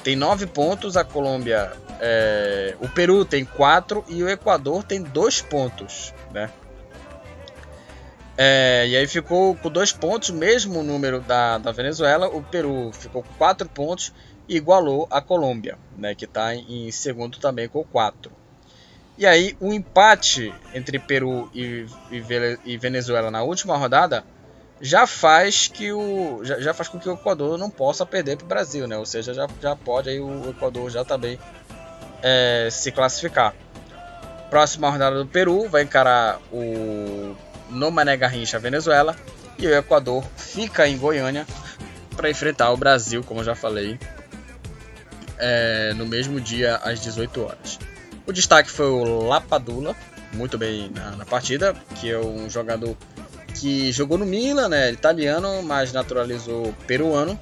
tem 0.02 0.16
nove 0.16 0.46
pontos, 0.46 0.96
a 0.96 1.04
Colômbia, 1.04 1.72
é, 2.00 2.74
o 2.80 2.88
Peru 2.88 3.24
tem 3.24 3.44
quatro 3.44 4.04
e 4.08 4.22
o 4.22 4.28
Equador 4.28 4.82
tem 4.82 5.02
dois 5.02 5.40
pontos, 5.40 6.14
né? 6.32 6.50
É, 8.42 8.86
e 8.88 8.96
aí 8.96 9.06
ficou 9.06 9.54
com 9.54 9.68
dois 9.68 9.92
pontos, 9.92 10.30
mesmo 10.30 10.82
número 10.82 11.20
da, 11.20 11.58
da 11.58 11.72
Venezuela. 11.72 12.26
O 12.26 12.42
Peru 12.42 12.90
ficou 12.92 13.22
com 13.22 13.34
quatro 13.34 13.68
pontos 13.68 14.14
e 14.48 14.56
igualou 14.56 15.06
a 15.10 15.20
Colômbia, 15.20 15.76
né, 15.96 16.14
que 16.14 16.24
está 16.24 16.54
em 16.54 16.90
segundo 16.90 17.38
também 17.38 17.68
com 17.68 17.84
quatro. 17.84 18.32
E 19.18 19.26
aí 19.26 19.54
o 19.60 19.74
empate 19.74 20.54
entre 20.74 20.98
Peru 20.98 21.50
e, 21.54 21.84
e, 22.10 22.22
e, 22.64 22.78
Venezuela 22.78 23.30
na 23.30 23.42
última 23.42 23.76
rodada 23.76 24.24
já 24.80 25.06
faz 25.06 25.68
que 25.68 25.92
o 25.92 26.40
já, 26.42 26.58
já 26.60 26.74
faz 26.74 26.88
com 26.88 26.98
que 26.98 27.08
o 27.08 27.14
Equador 27.14 27.58
não 27.58 27.70
possa 27.70 28.06
perder 28.06 28.36
para 28.36 28.44
o 28.44 28.48
Brasil, 28.48 28.86
né? 28.86 28.96
Ou 28.96 29.06
seja, 29.06 29.34
já, 29.34 29.46
já 29.60 29.76
pode 29.76 30.08
aí 30.08 30.20
o 30.20 30.50
Equador 30.50 30.90
já 30.90 31.04
também 31.04 31.38
é, 32.22 32.68
se 32.70 32.90
classificar. 32.90 33.54
Próxima 34.48 34.90
rodada 34.90 35.16
do 35.16 35.26
Peru 35.26 35.68
vai 35.68 35.82
encarar 35.82 36.40
o 36.52 37.36
no 37.70 37.90
Mané 37.90 38.16
Garrincha, 38.16 38.58
Venezuela. 38.58 39.16
E 39.58 39.66
o 39.66 39.74
Equador 39.74 40.24
fica 40.36 40.88
em 40.88 40.96
Goiânia 40.96 41.46
para 42.16 42.30
enfrentar 42.30 42.70
o 42.70 42.76
Brasil, 42.76 43.22
como 43.22 43.40
eu 43.40 43.44
já 43.44 43.54
falei, 43.54 43.98
é, 45.38 45.92
no 45.94 46.06
mesmo 46.06 46.40
dia 46.40 46.76
às 46.76 47.00
18 47.00 47.42
horas. 47.42 47.78
O 48.26 48.32
destaque 48.32 48.70
foi 48.70 48.86
o 48.86 49.26
Lapadula, 49.26 49.94
muito 50.32 50.56
bem 50.56 50.90
na, 50.90 51.12
na, 51.12 51.24
partida, 51.24 51.74
que 51.96 52.10
é 52.10 52.18
um 52.18 52.48
jogador 52.48 52.96
que 53.54 53.92
jogou 53.92 54.18
no 54.18 54.26
Milan, 54.26 54.68
né, 54.68 54.90
italiano, 54.90 55.62
mas 55.62 55.92
naturalizou 55.92 56.74
peruano. 56.86 57.38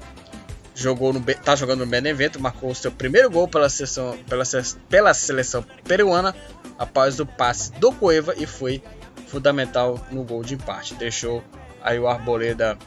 Jogou 0.74 1.12
no, 1.12 1.20
tá 1.20 1.56
jogando 1.56 1.80
no 1.80 1.86
Benevento, 1.86 2.40
marcou 2.40 2.72
seu 2.72 2.92
primeiro 2.92 3.28
gol 3.28 3.48
pela 3.48 3.68
seleção, 3.68 4.16
pela, 4.28 4.44
pela 4.88 5.12
seleção 5.12 5.64
peruana 5.84 6.34
após 6.78 7.18
o 7.18 7.26
passe 7.26 7.72
do 7.72 7.90
Cueva 7.90 8.32
e 8.36 8.46
foi 8.46 8.80
fundamental 9.26 9.98
no 10.12 10.22
gol 10.22 10.44
de 10.44 10.54
empate. 10.54 10.94
Deixou 10.94 11.42
aí 11.82 11.98
o 11.98 12.06
Arboleda 12.06 12.78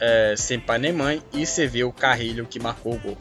é, 0.00 0.34
sem 0.36 0.60
pai 0.60 0.78
nem 0.78 0.92
mãe 0.92 1.22
e 1.32 1.44
serviu 1.44 1.88
o 1.88 1.92
Carrilho 1.92 2.46
que 2.46 2.60
marcou 2.60 2.94
o 2.94 2.98
gol. 2.98 3.18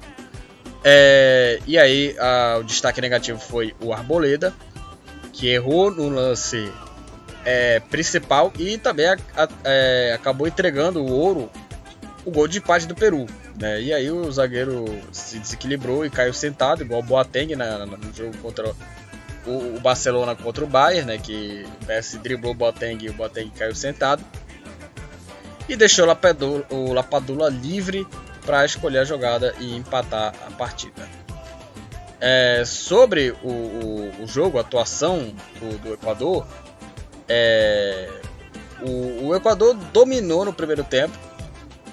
É, 0.84 1.60
e 1.68 1.78
aí 1.78 2.16
a, 2.20 2.58
o 2.60 2.64
destaque 2.64 3.02
negativo 3.02 3.40
foi 3.40 3.76
o 3.80 3.94
Arboleda, 3.94 4.54
que 5.34 5.48
errou 5.48 5.92
no 5.92 6.10
lance 6.10 6.72
é, 7.46 7.80
principal 7.80 8.52
e 8.58 8.78
também 8.78 9.08
a, 9.08 9.18
a, 9.36 9.48
é, 9.64 10.14
acabou 10.14 10.48
entregando 10.48 11.04
o 11.04 11.12
ouro, 11.12 11.50
o 12.26 12.32
gol 12.32 12.48
de 12.48 12.60
empate 12.60 12.86
do 12.86 12.96
Peru. 12.96 13.26
Né? 13.60 13.82
E 13.82 13.94
aí 13.94 14.10
o 14.10 14.32
zagueiro 14.32 14.86
se 15.12 15.40
desequilibrou 15.40 16.06
e 16.06 16.10
caiu 16.10 16.34
sentado, 16.34 16.84
igual 16.84 17.02
o 17.02 17.04
Boateng 17.04 17.56
né, 17.56 17.86
no 17.86 18.14
jogo 18.14 18.36
contra 18.38 18.74
o, 19.46 19.76
o, 19.76 19.80
Barcelona 19.80 20.36
contra 20.36 20.64
o 20.64 20.68
Bayern, 20.68 21.08
né? 21.08 21.18
que 21.18 21.66
o 21.82 21.86
Messi 21.86 22.18
driblou 22.18 22.54
o 22.54 22.56
Boateng 22.56 23.04
e 23.04 23.10
o 23.10 23.14
Boateng 23.14 23.50
caiu 23.52 23.76
sentado. 23.76 24.24
E 25.70 25.76
deixou 25.76 26.06
o 26.06 26.08
Lapadula, 26.08 26.66
o 26.70 26.94
Lapadula 26.94 27.50
livre 27.50 28.06
para 28.46 28.66
escolher 28.66 29.00
a 29.00 29.04
jogada 29.04 29.54
e 29.60 29.76
empatar 29.76 30.34
a 30.48 30.52
partida. 30.52 31.08
É, 32.20 32.64
sobre 32.66 33.32
o, 33.44 33.50
o, 33.50 34.24
o, 34.24 34.28
jogo, 34.28 34.58
a 34.58 34.62
atuação 34.62 35.34
do, 35.60 35.78
do 35.80 35.94
Equador, 35.94 36.46
é, 37.34 38.10
o, 38.82 39.28
o, 39.28 39.36
Equador 39.36 39.74
dominou 39.94 40.44
no 40.44 40.52
primeiro 40.52 40.84
tempo. 40.84 41.18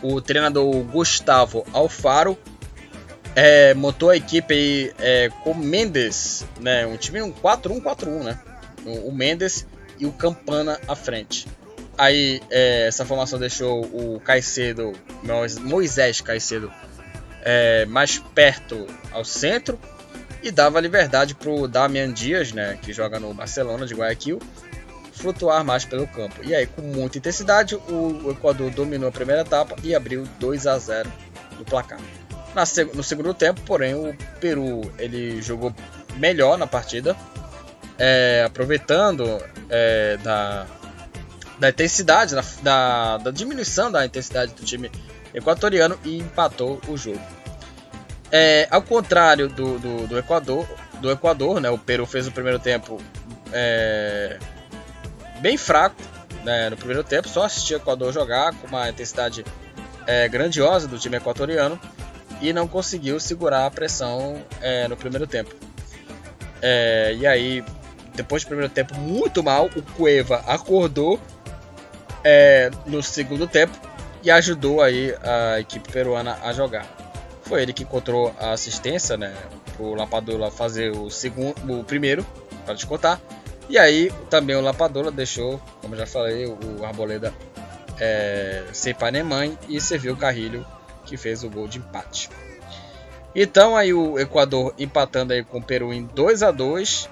O 0.03 0.21
treinador 0.21 0.83
Gustavo 0.85 1.65
Alfaro 1.73 2.37
é, 3.37 3.73
montou 3.75 4.11
a 4.11 4.17
equipe 4.17 4.53
aí, 4.53 4.93
é, 4.99 5.31
com 5.45 5.55
Mendes, 5.55 6.45
né, 6.61 6.87
um 6.87 6.97
time 6.97 7.23
um 7.23 7.33
4-1-4-1, 7.33 8.25
né? 8.25 8.41
O, 8.85 9.09
o 9.09 9.15
Mendes 9.15 9.65
e 9.99 10.07
o 10.07 10.13
Campana 10.13 10.81
à 10.89 10.97
frente. 10.97 11.47
Aí 11.97 12.41
é, 12.51 12.87
essa 12.89 13.05
formação 13.05 13.39
deixou 13.39 13.85
o 13.85 14.21
Caicedo, 14.21 14.93
Moisés 15.63 16.21
Caicedo, 16.21 16.73
é, 17.43 17.87
mais 17.87 18.19
perto 18.19 18.87
ao 19.13 19.25
centro 19.25 19.79
e 20.43 20.51
dava 20.51 20.81
liberdade 20.81 21.35
para 21.35 21.51
o 21.51 21.67
Damian 21.67 22.13
Dias, 22.13 22.53
né, 22.53 22.79
que 22.81 22.93
joga 22.93 23.19
no 23.19 23.33
Barcelona 23.35 23.87
de 23.87 23.95
Guayaquil, 23.95 24.41
flutuar 25.19 25.65
mais 25.65 25.85
pelo 25.85 26.07
campo. 26.07 26.43
E 26.43 26.55
aí, 26.55 26.67
com 26.67 26.83
muita 26.83 27.19
intensidade, 27.19 27.75
o 27.75 28.31
Equador 28.31 28.71
dominou 28.71 29.09
a 29.09 29.13
primeira 29.13 29.43
etapa 29.43 29.77
e 29.83 29.95
abriu 29.95 30.25
2 30.39 30.67
a 30.67 30.79
0 30.79 31.13
no 31.59 31.65
placar. 31.65 31.99
No 32.95 33.03
segundo 33.03 33.35
tempo, 33.35 33.61
porém, 33.63 33.95
o 33.95 34.17
Peru 34.41 34.91
ele 34.99 35.41
jogou 35.43 35.73
melhor 36.17 36.59
na 36.59 36.67
partida, 36.67 37.17
é, 37.99 38.45
aproveitando 38.47 39.39
é, 39.69 40.17
da, 40.19 40.67
da 41.59 41.69
intensidade, 41.69 42.35
da, 42.35 42.43
da, 42.63 43.19
da, 43.19 43.31
diminuição 43.31 43.91
da 43.91 44.05
intensidade 44.05 44.55
do 44.55 44.65
time 44.65 44.91
equatoriano 45.35 45.99
e 46.05 46.19
empatou 46.19 46.81
o 46.89 46.97
jogo. 46.97 47.21
É, 48.31 48.67
ao 48.71 48.83
contrário 48.83 49.49
do, 49.49 49.79
do, 49.79 50.07
do, 50.07 50.19
Equador, 50.19 50.67
do 51.01 51.11
Equador, 51.11 51.61
né, 51.61 51.71
o 51.71 51.79
Peru 51.79 52.07
fez 52.07 52.27
o 52.27 52.33
primeiro 52.33 52.59
tempo 52.59 53.01
é, 53.53 54.39
bem 55.41 55.57
fraco 55.57 55.97
né, 56.45 56.71
no 56.71 56.77
primeiro 56.77 57.05
tempo, 57.05 57.29
só 57.29 57.45
assistia 57.45 57.77
o 57.77 57.81
Equador 57.81 58.13
jogar 58.13 58.55
com 58.55 58.67
uma 58.67 58.89
intensidade 58.89 59.45
é, 60.07 60.29
grandiosa 60.29 60.89
do 60.89 60.99
time 60.99 61.17
equatoriano 61.17 61.79
e 62.41 62.53
não 62.53 62.69
conseguiu 62.69 63.19
segurar 63.19 63.67
a 63.67 63.71
pressão 63.71 64.43
é, 64.61 64.89
no 64.89 64.97
primeiro 64.97 65.27
tempo. 65.27 65.55
É, 66.63 67.15
e 67.19 67.27
aí, 67.27 67.65
depois 68.15 68.45
do 68.45 68.49
primeiro 68.49 68.73
tempo 68.73 68.95
muito 68.97 69.43
mal, 69.43 69.67
o 69.77 69.83
Cueva 69.83 70.43
acordou 70.47 71.21
é, 72.25 72.71
no 72.87 73.03
segundo 73.03 73.47
tempo 73.47 73.79
e 74.23 74.31
ajudou 74.31 74.83
aí 74.83 75.15
a 75.23 75.61
equipe 75.61 75.91
peruana 75.91 76.39
a 76.43 76.53
jogar. 76.53 76.87
Foi 77.43 77.63
ele 77.63 77.73
que 77.73 77.83
encontrou 77.83 78.35
a 78.39 78.53
assistência, 78.53 79.17
né, 79.17 79.35
o 79.79 79.95
Lapadula 79.95 80.51
fazer 80.51 80.91
o 80.91 81.11
segundo, 81.11 81.81
o 81.81 81.85
primeiro 81.85 82.27
para 82.65 82.75
descontar 82.75 83.21
e 83.69 83.77
aí 83.79 84.11
também 84.31 84.57
o 84.57 84.61
Lapadula 84.61 85.11
deixou, 85.11 85.61
como 85.81 85.97
já 85.97 86.07
falei, 86.07 86.47
o 86.47 86.85
Arboleda 86.85 87.33
é, 88.01 88.65
nem 89.13 89.23
mãe 89.23 89.59
e 89.69 89.81
serviu 89.81 90.15
o 90.15 90.17
Carrilho 90.17 90.67
que 91.05 91.17
fez 91.17 91.43
o 91.43 91.51
gol 91.51 91.67
de 91.67 91.79
empate. 91.79 92.31
Então 93.35 93.77
aí 93.77 93.93
o 93.93 94.19
Equador 94.19 94.75
empatando 94.79 95.33
aí 95.33 95.45
com 95.45 95.59
o 95.59 95.63
Peru 95.63 95.93
em 95.93 96.05
2 96.05 96.43
a 96.43 96.51
2 96.51 97.09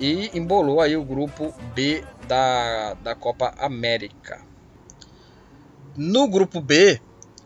e 0.00 0.30
embolou 0.36 0.80
aí 0.80 0.96
o 0.96 1.04
grupo 1.04 1.54
B 1.74 2.04
da, 2.26 2.94
da 2.94 3.14
Copa 3.14 3.54
América. 3.58 4.40
No 5.96 6.28
grupo 6.28 6.60
B 6.60 7.00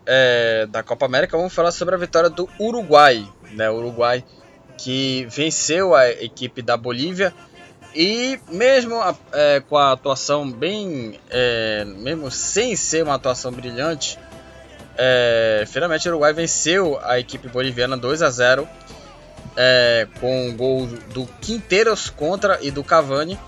é, 0.05 0.65
da 0.67 0.81
Copa 0.83 1.05
América 1.05 1.37
vamos 1.37 1.53
falar 1.53 1.71
sobre 1.71 1.95
a 1.95 1.97
vitória 1.97 2.29
do 2.29 2.49
Uruguai, 2.59 3.27
né? 3.51 3.69
O 3.69 3.75
Uruguai 3.75 4.23
que 4.77 5.25
venceu 5.29 5.95
a 5.95 6.09
equipe 6.09 6.61
da 6.61 6.77
Bolívia 6.77 7.33
e 7.95 8.39
mesmo 8.49 8.95
é, 9.31 9.59
com 9.61 9.77
a 9.77 9.91
atuação 9.91 10.49
bem. 10.49 11.19
É, 11.29 11.85
mesmo 11.85 12.29
sem 12.29 12.75
ser 12.75 13.03
uma 13.03 13.15
atuação 13.15 13.51
brilhante, 13.51 14.19
é, 14.97 15.63
finalmente 15.67 16.07
o 16.07 16.11
Uruguai 16.11 16.33
venceu 16.33 16.99
a 17.03 17.19
equipe 17.19 17.47
boliviana 17.47 17.95
2 17.95 18.21
a 18.21 18.29
0 18.29 18.67
é, 19.55 20.07
com 20.19 20.49
o 20.49 20.53
gol 20.53 20.87
do 21.13 21.25
Quinteiros 21.41 22.09
contra 22.09 22.59
e 22.61 22.71
do 22.71 22.83
Cavani. 22.83 23.39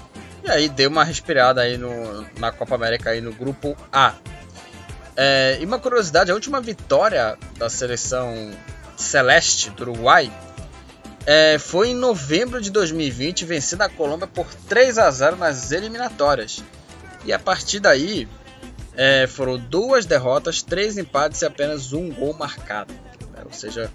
E 0.44 0.50
aí 0.50 0.70
deu 0.70 0.90
uma 0.90 1.04
respirada 1.04 1.62
aí 1.62 1.78
no, 1.78 2.26
na 2.40 2.52
Copa 2.52 2.76
América 2.76 3.12
aí 3.12 3.22
no 3.22 3.34
grupo 3.34 3.76
A. 3.92 4.14
É, 5.16 5.58
e 5.60 5.66
uma 5.66 5.78
curiosidade, 5.78 6.32
a 6.32 6.34
última 6.34 6.62
vitória 6.62 7.38
da 7.58 7.70
seleção 7.70 8.52
celeste 8.96 9.70
do 9.72 9.84
Uruguai 9.84 10.32
é, 11.32 11.60
foi 11.60 11.90
em 11.90 11.94
novembro 11.94 12.60
de 12.60 12.72
2020, 12.72 13.46
vencendo 13.46 13.84
a 13.84 13.90
Colômbia 13.90 14.26
por 14.26 14.48
3 14.68 14.98
a 14.98 15.12
0 15.12 15.36
nas 15.36 15.72
eliminatórias. 15.72 16.64
E 17.24 17.32
a 17.32 17.38
partir 17.38 17.80
daí 17.80 18.28
é, 18.98 19.28
foram 19.28 19.60
duas 19.60 20.08
derrotas, 20.08 20.64
três 20.64 20.98
empates 20.98 21.44
e 21.44 21.46
apenas 21.46 21.94
um 21.94 22.10
gol 22.10 22.34
marcado. 22.34 22.92
Né? 23.32 23.44
Ou 23.46 23.54
seja, 23.54 23.92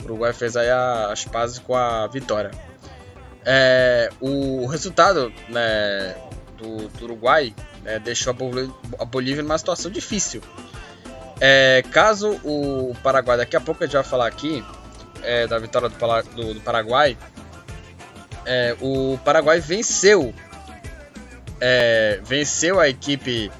o 0.00 0.06
Uruguai 0.06 0.32
fez 0.32 0.56
aí 0.56 0.70
as 0.70 1.24
pazes 1.24 1.60
com 1.60 1.76
a 1.76 2.08
vitória. 2.08 2.50
É, 3.46 4.10
o 4.20 4.66
resultado 4.66 5.32
né, 5.50 6.16
do, 6.58 6.88
do, 6.88 7.04
Uruguai 7.04 7.54
né, 7.84 8.00
deixou 8.00 8.32
a 8.32 8.34
Bolívia, 8.34 8.74
a 8.98 9.04
Bolívia 9.04 9.42
numa 9.44 9.56
situação 9.56 9.88
difícil. 9.88 10.42
É, 11.40 11.84
caso 11.92 12.40
o 12.42 12.92
Paraguai, 13.04 13.36
daqui 13.36 13.54
a 13.54 13.60
pouco 13.60 13.84
a 13.84 13.86
gente 13.86 13.94
vai 13.94 14.02
falar 14.02 14.26
aqui, 14.26 14.64
é, 15.22 15.46
da 15.46 15.58
vitória 15.58 15.88
do, 15.88 15.96
do, 16.34 16.54
do 16.54 16.60
Paraguai, 16.60 17.16
é, 18.44 18.76
o 18.80 19.18
Paraguai 19.24 19.60
venceu 19.60 20.34
é, 21.60 22.20
venceu 22.24 22.80
a 22.80 22.88
equipe 22.88 23.50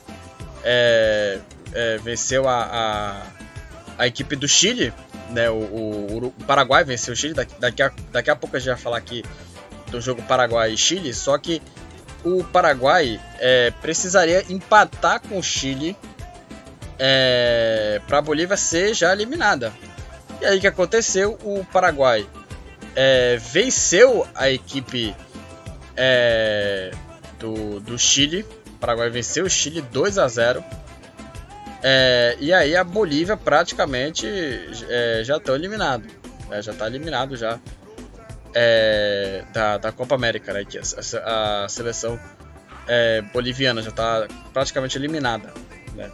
é, 0.65 1.39
é, 1.73 1.97
venceu 1.99 2.49
a, 2.49 2.63
a, 2.63 3.23
a, 4.03 4.07
equipe 4.09 4.35
do 4.35 4.49
Chile 4.49 4.93
né, 5.31 5.49
o, 5.49 5.55
o, 5.55 6.27
o 6.27 6.45
Paraguai 6.47 6.85
venceu 6.85 7.15
o 7.15 7.17
Chile 7.17 7.35
daqui, 7.59 7.83
a, 7.83 7.93
daqui 8.11 8.31
a 8.31 8.37
pouco 8.37 8.57
a 8.57 8.59
gente 8.59 8.71
vai 8.71 8.79
falar 8.79 8.97
aqui 8.99 9.25
do 9.91 10.01
jogo 10.01 10.21
Paraguai 10.23 10.73
e 10.73 10.77
Chile 10.77 11.15
só 11.15 11.39
que 11.39 11.63
o 12.25 12.43
Paraguai 12.43 13.21
é, 13.39 13.71
precisaria 13.83 14.45
empatar 14.49 15.21
com 15.21 15.39
o 15.39 15.43
Chile 15.43 15.97
para 18.07 18.19
a 18.19 18.23
Bolívia 18.23 18.57
ser 18.57 18.95
já 18.95 19.13
eliminada 19.13 19.73
e 20.43 20.45
aí 20.45 20.59
o 20.59 20.61
que 20.61 20.67
aconteceu? 20.67 21.39
O 21.45 21.65
Paraguai 21.65 22.27
é, 22.97 23.37
venceu 23.37 24.27
a 24.35 24.51
equipe 24.51 25.15
é, 25.97 26.91
do, 27.39 27.79
do 27.79 27.97
Chile. 27.97 28.45
O 28.67 28.79
Paraguai 28.81 29.09
venceu 29.09 29.45
o 29.45 29.49
Chile 29.51 29.81
2 29.81 30.19
a 30.19 30.27
0. 30.27 30.65
É, 31.81 32.37
e 32.41 32.53
aí 32.53 32.75
a 32.75 32.83
Bolívia 32.83 33.37
praticamente 33.37 34.27
é, 34.89 35.23
já 35.23 35.37
está 35.37 35.55
eliminado. 35.55 36.09
Né? 36.49 36.61
Já 36.61 36.73
está 36.73 36.89
eliminado 36.89 37.37
já 37.37 37.61
é, 38.53 39.45
da, 39.53 39.79
da 39.79 39.93
Copa 39.93 40.17
América. 40.17 40.53
Né? 40.53 40.65
Que 40.65 40.77
a, 40.79 41.65
a 41.65 41.69
seleção 41.69 42.19
é, 42.89 43.23
boliviana 43.33 43.81
já 43.81 43.91
está 43.91 44.27
praticamente 44.53 44.99
eliminada. 44.99 45.55
Né? 45.95 46.11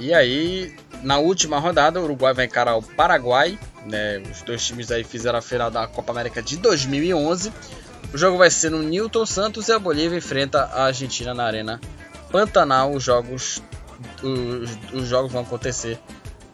e 0.00 0.12
aí 0.12 0.74
na 1.02 1.18
última 1.18 1.58
rodada, 1.58 2.00
o 2.00 2.04
Uruguai 2.04 2.34
vai 2.34 2.44
encarar 2.46 2.76
o 2.76 2.82
Paraguai. 2.82 3.58
Né? 3.86 4.22
Os 4.30 4.42
dois 4.42 4.64
times 4.66 4.90
aí 4.90 5.04
fizeram 5.04 5.38
a 5.38 5.42
final 5.42 5.70
da 5.70 5.86
Copa 5.86 6.12
América 6.12 6.42
de 6.42 6.56
2011. 6.56 7.52
O 8.12 8.18
jogo 8.18 8.38
vai 8.38 8.50
ser 8.50 8.70
no 8.70 8.82
Newton 8.82 9.26
Santos 9.26 9.68
e 9.68 9.72
a 9.72 9.78
Bolívia 9.78 10.16
enfrenta 10.16 10.64
a 10.64 10.84
Argentina 10.84 11.34
na 11.34 11.44
Arena 11.44 11.80
Pantanal 12.30 12.92
os 12.92 13.02
jogos 13.02 13.62
os, 14.22 14.92
os 14.92 15.08
jogos 15.08 15.32
vão 15.32 15.42
acontecer 15.42 15.98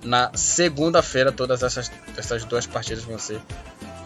na 0.03 0.31
segunda-feira. 0.35 1.33
Todas 1.33 1.63
essas, 1.63 1.91
essas 2.17 2.45
duas 2.45 2.67
partidas 2.67 3.05
vão 3.05 3.19
ser 3.19 3.41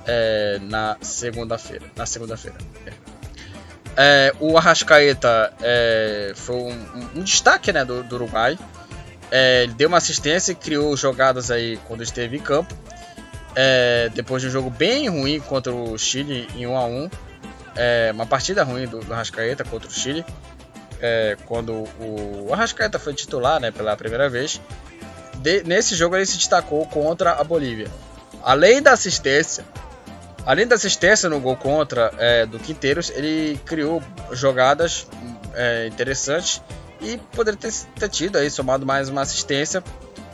é, 0.06 0.58
na 0.62 0.96
segunda-feira. 1.00 1.86
Na 1.96 2.06
segunda-feira. 2.06 2.56
É. 2.86 2.92
É, 4.00 4.32
o 4.38 4.56
Arrascaeta 4.56 5.52
é, 5.60 6.32
foi 6.36 6.54
um, 6.54 7.10
um, 7.16 7.22
destaque 7.22 7.72
né, 7.72 7.84
do, 7.84 8.02
do 8.04 8.14
Uruguai. 8.14 8.56
É, 9.30 9.64
ele 9.64 9.74
deu 9.74 9.88
uma 9.88 9.98
assistência 9.98 10.52
e 10.52 10.54
criou 10.54 10.96
jogadas 10.96 11.50
aí 11.50 11.78
quando 11.86 12.02
esteve 12.02 12.36
em 12.36 12.40
campo. 12.40 12.74
É, 13.54 14.10
depois 14.14 14.42
de 14.42 14.48
um 14.48 14.50
jogo 14.50 14.70
bem 14.70 15.08
ruim 15.08 15.40
contra 15.40 15.72
o 15.72 15.98
Chile 15.98 16.48
em 16.54 16.66
1 16.66 16.76
a 16.76 16.84
1 16.84 17.10
é, 17.76 18.10
uma 18.12 18.26
partida 18.26 18.62
ruim 18.64 18.86
do, 18.86 19.00
do 19.00 19.12
Arrascaeta 19.12 19.64
contra 19.64 19.88
o 19.88 19.92
Chile. 19.92 20.24
É, 21.00 21.36
quando 21.46 21.84
o 22.00 22.50
Arrascaeta 22.52 22.98
foi 22.98 23.14
titular 23.14 23.60
né, 23.60 23.70
pela 23.70 23.96
primeira 23.96 24.28
vez. 24.28 24.60
De, 25.36 25.62
nesse 25.62 25.94
jogo 25.94 26.16
ele 26.16 26.26
se 26.26 26.36
destacou 26.36 26.84
contra 26.86 27.32
a 27.32 27.44
Bolívia. 27.44 27.88
Além 28.42 28.82
da 28.82 28.92
assistência, 28.92 29.64
além 30.44 30.66
da 30.66 30.74
assistência 30.74 31.28
no 31.28 31.38
gol 31.38 31.56
contra 31.56 32.12
é, 32.18 32.46
do 32.46 32.58
Quinteiros, 32.58 33.10
ele 33.10 33.60
criou 33.64 34.02
jogadas 34.32 35.06
é, 35.54 35.86
interessantes 35.86 36.60
e 37.00 37.18
poderia 37.32 37.58
ter, 37.58 37.72
ter, 37.98 38.08
tido 38.08 38.36
aí 38.36 38.50
somado 38.50 38.84
mais 38.84 39.08
uma 39.08 39.22
assistência 39.22 39.82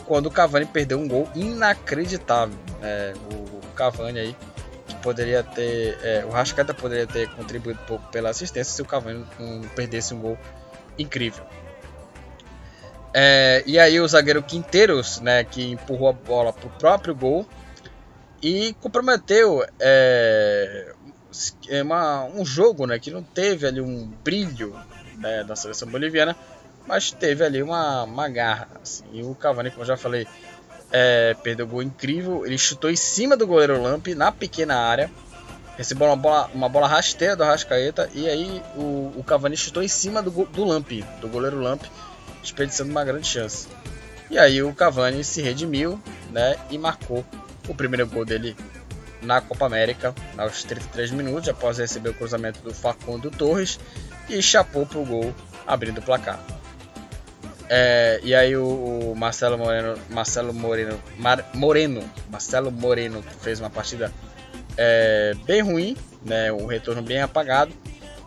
quando 0.07 0.27
o 0.27 0.31
Cavani 0.31 0.67
perdeu 0.67 0.99
um 0.99 1.09
gol 1.09 1.29
inacreditável. 1.35 2.59
É, 2.83 3.15
o, 3.33 3.55
Cavani 3.75 4.19
aí 4.21 4.37
que 4.87 4.95
poderia 4.97 5.43
ter, 5.43 5.99
é, 6.03 6.25
o 6.25 6.31
Rascaeta 6.31 6.73
poderia 6.73 7.07
ter 7.07 7.29
contribuído 7.31 7.81
um 7.81 7.87
pouco 7.87 8.07
pela 8.11 8.31
assistência 8.31 8.73
se 8.73 8.83
o 8.83 8.85
Cavani 8.85 9.27
não 9.39 9.63
perdesse 9.71 10.15
um 10.15 10.21
gol 10.21 10.39
incrível. 10.99 11.45
É, 13.13 13.63
e 13.67 13.79
aí 13.79 14.01
o 14.01 14.09
zagueiro 14.09 14.43
Quinteiros, 14.43 15.21
né, 15.21 15.45
que 15.45 15.71
empurrou 15.71 16.09
a 16.09 16.13
bola 16.13 16.53
para 16.53 16.67
o 16.67 16.71
próprio 16.71 17.15
gol 17.15 17.47
e 18.43 18.75
comprometeu 18.81 19.65
é, 19.79 20.93
uma, 21.83 22.25
um 22.25 22.45
jogo, 22.45 22.87
né, 22.87 22.99
que 22.99 23.11
não 23.11 23.23
teve 23.23 23.67
ali 23.67 23.81
um 23.81 24.07
brilho 24.25 24.75
né, 25.17 25.45
da 25.45 25.55
seleção 25.55 25.89
boliviana, 25.89 26.37
mas 26.87 27.11
teve 27.11 27.45
ali 27.45 27.63
uma, 27.63 28.05
uma 28.05 28.29
garra. 28.29 28.69
Assim. 28.83 29.05
E 29.13 29.23
o 29.23 29.35
Cavani, 29.35 29.71
como 29.71 29.83
eu 29.83 29.87
já 29.87 29.97
falei, 29.97 30.27
é, 30.93 31.35
perdeu 31.43 31.67
gol 31.67 31.83
incrível. 31.83 32.47
Ele 32.47 32.59
chutou 32.59 32.91
em 32.91 32.97
cima 32.97 33.37
do 33.37 33.47
goleiro 33.47 33.81
Lamp 33.83 34.07
na 34.09 34.31
pequena 34.31 34.77
área. 34.77 35.11
Recebeu 35.77 36.07
uma 36.07 36.17
bola, 36.17 36.51
uma 36.55 36.69
bola 36.69 36.87
rasteira 36.87 37.35
do 37.35 37.43
Arrascaeta. 37.43 38.09
E 38.15 38.29
aí 38.29 38.63
o, 38.77 39.13
o 39.17 39.25
Cavani 39.27 39.57
chutou 39.57 39.83
em 39.83 39.89
cima 39.89 40.23
do, 40.23 40.31
do 40.31 40.65
Lamp, 40.65 40.91
do 41.21 41.29
goleiro 41.29 41.61
Lamp, 41.61 41.83
desperdiçando 42.43 42.91
uma 42.91 43.05
grande 43.05 43.27
chance. 43.27 43.67
E 44.31 44.39
aí 44.39 44.63
o 44.63 44.73
Cavani 44.73 45.25
se 45.25 45.43
redimiu 45.43 46.01
né, 46.31 46.57
e 46.71 46.79
marcou 46.79 47.25
o 47.69 47.75
primeiro 47.75 48.07
gol 48.07 48.25
dele 48.25 48.57
na 49.21 49.41
Copa 49.41 49.67
América, 49.67 50.15
aos 50.37 50.63
33 50.65 51.11
minutos, 51.11 51.49
após 51.49 51.79
receber 51.79 52.11
o 52.11 52.15
cruzamento 52.15 52.61
do 52.61 52.75
Facundo 52.75 53.31
Torres 53.31 53.81
e 54.29 54.41
chapou 54.43 54.87
para 54.87 54.99
o 54.99 55.05
gol, 55.05 55.35
abrindo 55.67 55.99
o 55.99 56.03
placar. 56.03 56.39
É, 57.69 58.21
e 58.23 58.35
aí 58.35 58.57
o, 58.57 59.13
o, 59.13 59.17
Marcelo 59.17 59.57
Moreno, 59.57 59.99
Marcelo 60.11 60.53
Moreno, 60.53 61.01
Mar, 61.19 61.45
Moreno, 61.55 62.03
Marcelo 62.31 62.71
Moreno 62.71 63.23
fez 63.41 63.59
uma 63.59 63.71
partida 63.71 64.13
é, 64.77 65.35
bem 65.47 65.63
ruim, 65.63 65.97
né, 66.23 66.53
um 66.53 66.67
retorno 66.67 67.03
bem 67.03 67.21
apagado. 67.23 67.73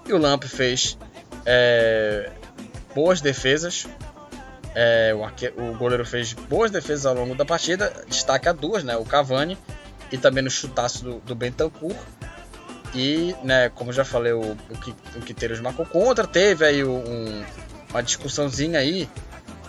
E 0.08 0.14
o 0.14 0.18
Lamp 0.18 0.44
fez 0.46 0.98
é, 1.46 2.32
boas 2.96 3.22
defesas. 3.22 3.86
É, 4.74 5.14
o, 5.14 5.62
o, 5.62 5.78
goleiro 5.78 6.06
fez 6.06 6.34
boas 6.34 6.72
defesas 6.72 7.06
ao 7.06 7.14
longo 7.14 7.36
da 7.36 7.46
partida. 7.46 7.94
Destaque 8.08 8.50
a 8.50 8.54
duas, 8.54 8.84
né, 8.84 8.96
o 8.98 9.06
Cavani 9.06 9.58
e 10.12 10.18
também 10.18 10.44
no 10.44 10.50
chutaço 10.50 11.04
do, 11.04 11.20
do 11.20 11.36
Bentancur. 11.36 11.96
E, 12.96 13.36
né, 13.44 13.70
como 13.70 13.92
já 13.92 14.06
falei, 14.06 14.32
o, 14.34 14.42
o, 14.42 15.18
o 15.18 15.22
Quiteiros 15.22 15.60
marcou 15.60 15.86
contra. 15.86 16.26
Teve 16.26 16.66
aí 16.66 16.84
um, 16.84 17.44
uma 17.90 18.02
discussãozinha 18.02 18.80
aí 18.80 19.10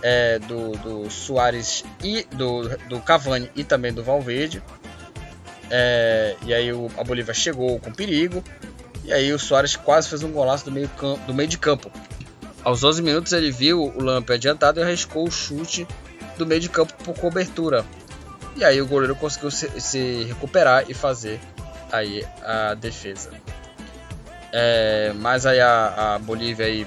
é, 0.03 0.39
do, 0.39 0.73
do 0.73 1.11
Soares 1.11 1.85
e 2.03 2.25
do, 2.33 2.69
do 2.89 3.01
Cavani 3.01 3.51
e 3.55 3.65
também 3.65 3.93
do 3.93 4.03
Valverde. 4.03 4.63
É, 5.71 6.37
e 6.45 6.55
aí 6.55 6.73
o, 6.73 6.91
a 6.97 7.05
Bolívia 7.05 7.35
chegou 7.35 7.79
com 7.79 7.93
perigo. 7.93 8.43
E 9.05 9.13
aí 9.13 9.33
o 9.33 9.39
Soares 9.39 9.77
quase 9.77 10.09
fez 10.09 10.23
um 10.23 10.33
golaço 10.33 10.65
do 10.65 10.73
meio, 10.73 10.91
do 11.27 11.35
meio 11.35 11.49
de 11.49 11.59
campo. 11.59 11.91
Aos 12.63 12.85
11 12.85 13.03
minutos 13.03 13.33
ele 13.33 13.51
viu 13.51 13.83
o 13.83 14.03
Lamp 14.03 14.29
adiantado 14.31 14.81
e 14.81 14.83
arriscou 14.83 15.27
o 15.27 15.31
chute 15.31 15.87
do 16.37 16.47
meio 16.47 16.61
de 16.61 16.69
campo 16.69 16.93
por 17.03 17.15
cobertura. 17.15 17.85
E 18.57 18.65
aí 18.65 18.81
o 18.81 18.87
goleiro 18.87 19.15
conseguiu 19.17 19.51
se, 19.51 19.81
se 19.81 20.25
recuperar 20.25 20.85
e 20.89 20.95
fazer 20.95 21.41
aí 21.91 22.27
a 22.43 22.75
defesa. 22.75 23.31
É, 24.53 25.13
mas 25.15 25.47
aí 25.47 25.61
a, 25.61 26.15
a 26.15 26.19
Bolívia 26.19 26.67
aí 26.67 26.87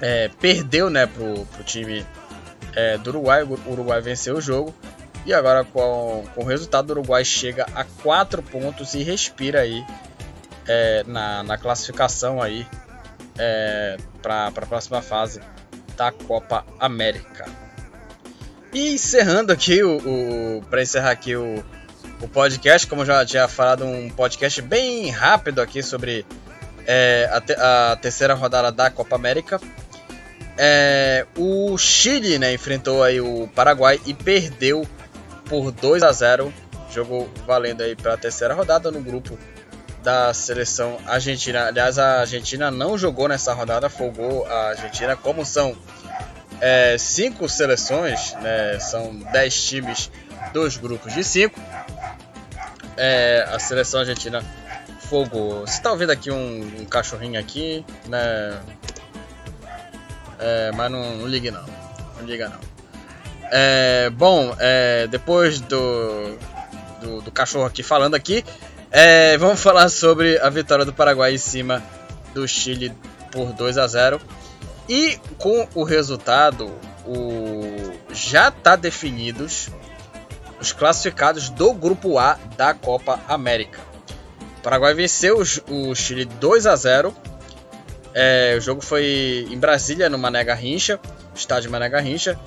é, 0.00 0.30
perdeu 0.40 0.88
né, 0.90 1.06
pro, 1.06 1.44
pro 1.46 1.64
time 1.64 2.04
é, 2.74 2.98
do 2.98 3.10
Uruguai. 3.10 3.42
O 3.42 3.58
Uruguai 3.70 4.00
venceu 4.00 4.36
o 4.36 4.40
jogo. 4.40 4.74
E 5.26 5.34
agora 5.34 5.64
com, 5.64 6.24
com 6.34 6.42
o 6.42 6.46
resultado, 6.46 6.90
o 6.90 6.92
Uruguai 6.92 7.24
chega 7.24 7.66
a 7.74 7.84
4 7.84 8.42
pontos 8.42 8.94
e 8.94 9.02
respira 9.02 9.60
aí 9.60 9.84
é, 10.66 11.04
na, 11.06 11.42
na 11.42 11.58
classificação 11.58 12.40
aí 12.40 12.66
é, 13.38 13.96
para 14.22 14.46
a 14.46 14.52
próxima 14.52 15.02
fase 15.02 15.40
da 15.96 16.12
Copa 16.12 16.64
América. 16.78 17.46
E 18.72 18.94
encerrando 18.94 19.52
aqui 19.52 19.82
o, 19.82 19.96
o 19.96 20.62
para 20.68 20.82
encerrar 20.82 21.10
aqui 21.10 21.34
o, 21.34 21.64
o 22.20 22.28
podcast, 22.28 22.86
como 22.86 23.04
já 23.04 23.24
tinha 23.24 23.48
falado, 23.48 23.84
um 23.84 24.10
podcast 24.10 24.60
bem 24.60 25.10
rápido 25.10 25.60
aqui 25.60 25.82
sobre 25.82 26.24
é, 26.86 27.28
a, 27.32 27.40
te, 27.40 27.52
a 27.54 27.98
terceira 28.00 28.34
rodada 28.34 28.70
da 28.70 28.90
Copa 28.90 29.16
América. 29.16 29.60
É, 30.60 31.24
o 31.36 31.78
Chile 31.78 32.36
né, 32.36 32.52
enfrentou 32.52 33.04
aí 33.04 33.20
o 33.20 33.48
Paraguai 33.54 34.00
e 34.04 34.12
perdeu 34.12 34.84
por 35.48 35.70
2 35.70 36.02
a 36.02 36.10
0 36.10 36.52
Jogo 36.90 37.30
valendo 37.46 37.82
aí 37.82 37.94
para 37.94 38.14
a 38.14 38.16
terceira 38.16 38.54
rodada 38.54 38.90
no 38.90 39.00
grupo 39.00 39.38
da 40.02 40.32
seleção 40.32 40.98
argentina. 41.06 41.66
Aliás, 41.66 41.98
a 41.98 42.20
Argentina 42.20 42.70
não 42.70 42.96
jogou 42.96 43.28
nessa 43.28 43.52
rodada, 43.52 43.90
folgou 43.90 44.46
a 44.46 44.70
Argentina. 44.70 45.14
Como 45.14 45.44
são 45.44 45.76
é, 46.60 46.96
cinco 46.98 47.48
seleções, 47.48 48.32
né, 48.40 48.78
são 48.80 49.14
10 49.32 49.64
times 49.64 50.10
dos 50.52 50.76
grupos 50.76 51.12
de 51.12 51.22
5, 51.22 51.60
é, 52.96 53.46
a 53.48 53.58
seleção 53.58 54.00
argentina 54.00 54.42
folgou. 55.08 55.60
Você 55.60 55.74
está 55.74 55.90
ouvindo 55.90 56.10
aqui 56.10 56.30
um, 56.30 56.80
um 56.80 56.84
cachorrinho 56.84 57.38
aqui, 57.38 57.84
né? 58.06 58.58
É, 60.38 60.70
mas 60.74 60.90
não, 60.90 61.16
não 61.16 61.26
ligue 61.26 61.50
não. 61.50 61.64
Não 62.18 62.26
liga 62.26 62.48
não. 62.48 62.58
É, 63.50 64.10
bom, 64.10 64.54
é, 64.58 65.06
depois 65.06 65.60
do, 65.60 66.36
do, 67.00 67.22
do, 67.22 67.32
cachorro 67.32 67.64
aqui 67.64 67.82
falando 67.82 68.14
aqui, 68.14 68.44
é, 68.90 69.38
vamos 69.38 69.60
falar 69.60 69.88
sobre 69.88 70.38
a 70.38 70.50
vitória 70.50 70.84
do 70.84 70.92
Paraguai 70.92 71.34
em 71.34 71.38
cima 71.38 71.82
do 72.34 72.46
Chile 72.46 72.92
por 73.32 73.52
2 73.52 73.78
a 73.78 73.86
0 73.86 74.20
E 74.88 75.18
com 75.38 75.66
o 75.74 75.82
resultado, 75.82 76.70
o, 77.06 77.92
já 78.12 78.48
está 78.48 78.76
definidos 78.76 79.70
os 80.60 80.72
classificados 80.72 81.48
do 81.48 81.72
grupo 81.72 82.18
A 82.18 82.38
da 82.56 82.74
Copa 82.74 83.20
América. 83.28 83.80
O 84.58 84.60
Paraguai 84.60 84.92
venceu 84.92 85.42
o 85.68 85.94
Chile 85.94 86.24
2 86.24 86.66
a 86.66 86.76
0 86.76 87.14
é, 88.14 88.54
o 88.56 88.60
jogo 88.60 88.80
foi 88.80 89.46
em 89.50 89.58
Brasília, 89.58 90.08
no 90.08 90.18
Mané 90.18 90.42
Garrincha, 90.44 90.98
estádio 91.34 91.70
Mané 91.70 91.88
Garrincha, 91.88 92.38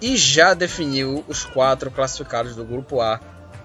e 0.00 0.16
já 0.16 0.54
definiu 0.54 1.24
os 1.28 1.44
quatro 1.44 1.90
classificados 1.90 2.56
do 2.56 2.64
Grupo 2.64 3.00
A 3.00 3.20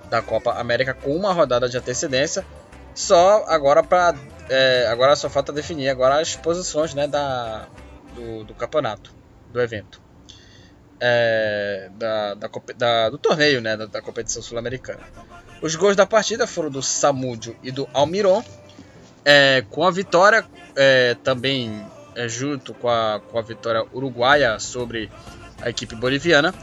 da 0.09 0.21
Copa 0.21 0.53
América 0.53 0.93
com 0.93 1.15
uma 1.15 1.33
rodada 1.33 1.67
de 1.67 1.77
antecedência. 1.77 2.45
Só 2.93 3.45
agora 3.47 3.83
para 3.83 4.15
é, 4.49 4.87
agora 4.87 5.15
só 5.15 5.29
falta 5.29 5.51
definir 5.51 5.89
agora 5.89 6.19
as 6.19 6.35
posições 6.35 6.93
né, 6.93 7.07
da, 7.07 7.67
do, 8.13 8.43
do 8.43 8.53
campeonato, 8.53 9.13
do 9.51 9.61
evento, 9.61 10.01
é, 10.99 11.89
da, 11.95 12.35
da, 12.35 12.49
da, 12.77 13.09
do 13.09 13.17
torneio 13.17 13.61
né, 13.61 13.75
da, 13.75 13.85
da 13.85 14.01
competição 14.01 14.41
sul-americana. 14.41 15.01
Os 15.61 15.75
gols 15.75 15.95
da 15.95 16.05
partida 16.05 16.45
foram 16.45 16.69
do 16.69 16.81
Samúdio 16.81 17.57
e 17.63 17.71
do 17.71 17.87
Almiron. 17.93 18.43
É, 19.25 19.63
com 19.71 19.83
a 19.83 19.91
vitória, 19.91 20.45
é, 20.75 21.15
também 21.23 21.83
é, 22.15 22.29
junto 22.29 22.73
com 22.73 22.87
a, 22.87 23.19
com 23.19 23.39
a 23.39 23.41
vitória 23.41 23.83
uruguaia 23.91 24.59
sobre 24.59 25.11
a 25.61 25.69
equipe 25.69 25.95
boliviana 25.95 26.53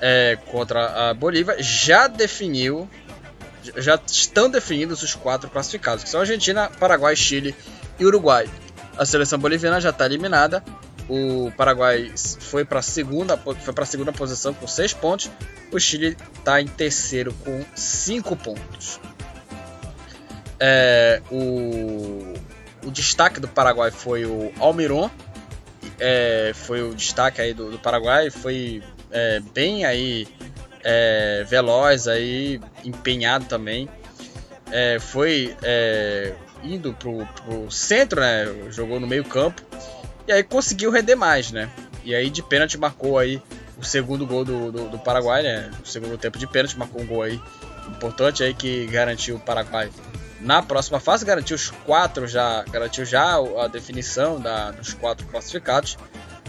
é, 0.00 0.36
contra 0.50 1.10
a 1.10 1.14
Bolívia, 1.14 1.56
já 1.62 2.08
definiu, 2.08 2.90
já 3.76 3.98
estão 4.04 4.50
definidos 4.50 5.00
os 5.02 5.14
quatro 5.14 5.48
classificados, 5.48 6.02
que 6.02 6.10
são 6.10 6.20
Argentina, 6.20 6.68
Paraguai, 6.68 7.14
Chile 7.14 7.54
e 8.00 8.04
Uruguai. 8.04 8.50
A 8.98 9.06
seleção 9.06 9.38
boliviana 9.38 9.80
já 9.80 9.90
está 9.90 10.04
eliminada, 10.04 10.62
o 11.08 11.52
Paraguai 11.56 12.12
foi 12.16 12.64
para 12.64 12.80
a 12.80 12.82
segunda, 12.82 13.36
foi 13.36 13.72
para 13.72 13.84
segunda 13.84 14.12
posição 14.12 14.52
com 14.52 14.66
6 14.66 14.94
pontos. 14.94 15.30
O 15.70 15.78
Chile 15.78 16.16
está 16.38 16.60
em 16.60 16.66
terceiro 16.66 17.32
com 17.44 17.64
5 17.74 18.36
pontos. 18.36 19.00
É, 20.64 21.20
o, 21.28 22.34
o 22.84 22.90
destaque 22.92 23.40
do 23.40 23.48
Paraguai 23.48 23.90
foi 23.90 24.24
o 24.24 24.52
Almiron, 24.60 25.10
é, 25.98 26.52
foi 26.54 26.82
o 26.82 26.94
destaque 26.94 27.40
aí 27.40 27.52
do, 27.52 27.72
do 27.72 27.80
Paraguai, 27.80 28.30
foi 28.30 28.80
é, 29.10 29.40
bem 29.52 29.84
aí 29.84 30.28
é, 30.84 31.44
veloz 31.48 32.06
aí, 32.06 32.60
empenhado 32.84 33.46
também. 33.46 33.88
É, 34.70 35.00
foi 35.00 35.56
é, 35.64 36.32
indo 36.62 36.92
pro, 36.94 37.26
pro 37.26 37.68
centro, 37.68 38.20
né? 38.20 38.46
Jogou 38.70 39.00
no 39.00 39.06
meio 39.06 39.24
campo 39.24 39.60
e 40.28 40.32
aí 40.32 40.44
conseguiu 40.44 40.92
render 40.92 41.16
mais, 41.16 41.50
né? 41.50 41.68
E 42.04 42.14
aí 42.14 42.30
de 42.30 42.40
pênalti 42.40 42.78
marcou 42.78 43.18
aí 43.18 43.42
o 43.76 43.84
segundo 43.84 44.24
gol 44.24 44.44
do, 44.44 44.70
do, 44.70 44.88
do 44.90 44.98
Paraguai, 45.00 45.42
né? 45.42 45.72
O 45.84 45.88
segundo 45.88 46.16
tempo 46.16 46.38
de 46.38 46.46
pênalti 46.46 46.78
marcou 46.78 47.02
um 47.02 47.06
gol 47.06 47.22
aí 47.22 47.40
importante 47.88 48.44
aí 48.44 48.54
que 48.54 48.86
garantiu 48.86 49.34
o 49.34 49.40
Paraguai 49.40 49.90
na 50.42 50.60
próxima 50.60 50.98
fase, 50.98 51.24
garantiu 51.24 51.54
os 51.54 51.70
quatro 51.70 52.26
já, 52.26 52.64
garantiu 52.64 53.04
já 53.04 53.36
a 53.36 53.68
definição 53.68 54.40
da, 54.40 54.72
dos 54.72 54.92
quatro 54.92 55.24
classificados 55.28 55.96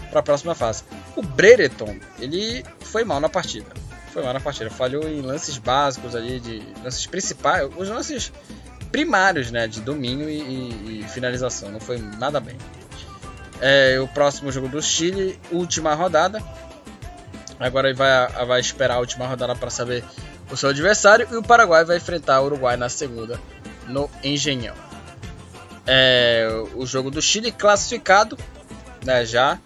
para 0.10 0.20
a 0.20 0.24
próxima 0.24 0.56
fase. 0.56 0.84
O 1.16 1.22
Brereton, 1.22 1.98
ele 2.20 2.66
foi 2.82 3.04
mal 3.04 3.20
na 3.20 3.30
partida. 3.30 3.68
Foi 4.12 4.24
mal 4.24 4.34
na 4.34 4.40
partida, 4.40 4.70
falhou 4.70 5.08
em 5.08 5.22
lances 5.22 5.60
básicos 5.60 6.16
ali, 6.16 6.40
de 6.40 6.64
lances 6.84 7.06
principais, 7.06 7.70
os 7.78 7.88
lances 7.88 8.32
primários, 8.92 9.52
né, 9.52 9.68
de 9.68 9.80
domínio 9.80 10.28
e, 10.28 10.40
e, 10.40 11.00
e 11.02 11.08
finalização. 11.10 11.72
Não 11.72 11.80
foi 11.80 12.00
nada 12.00 12.40
bem. 12.40 12.58
É, 13.62 14.00
o 14.00 14.08
próximo 14.08 14.52
jogo 14.52 14.68
do 14.68 14.82
Chile, 14.82 15.40
última 15.52 15.94
rodada. 15.94 16.44
Agora 17.60 17.94
vai, 17.94 18.46
vai 18.46 18.60
esperar 18.60 18.96
a 18.96 19.00
última 19.00 19.28
rodada 19.28 19.56
para 19.56 19.70
saber 19.70 20.04
o 20.52 20.58
seu 20.58 20.70
adversário. 20.70 21.28
E 21.32 21.36
o 21.36 21.44
Paraguai 21.44 21.86
vai 21.86 21.98
enfrentar 21.98 22.42
o 22.42 22.46
Uruguai 22.46 22.76
na 22.76 22.90
segunda 22.90 23.40
no 23.88 24.10
Engenhão. 24.24 24.76
É, 25.86 26.48
o 26.76 26.86
jogo 26.86 27.12
do 27.12 27.22
Chile 27.22 27.52
classificado, 27.52 28.38
né, 29.06 29.26
já. 29.26 29.60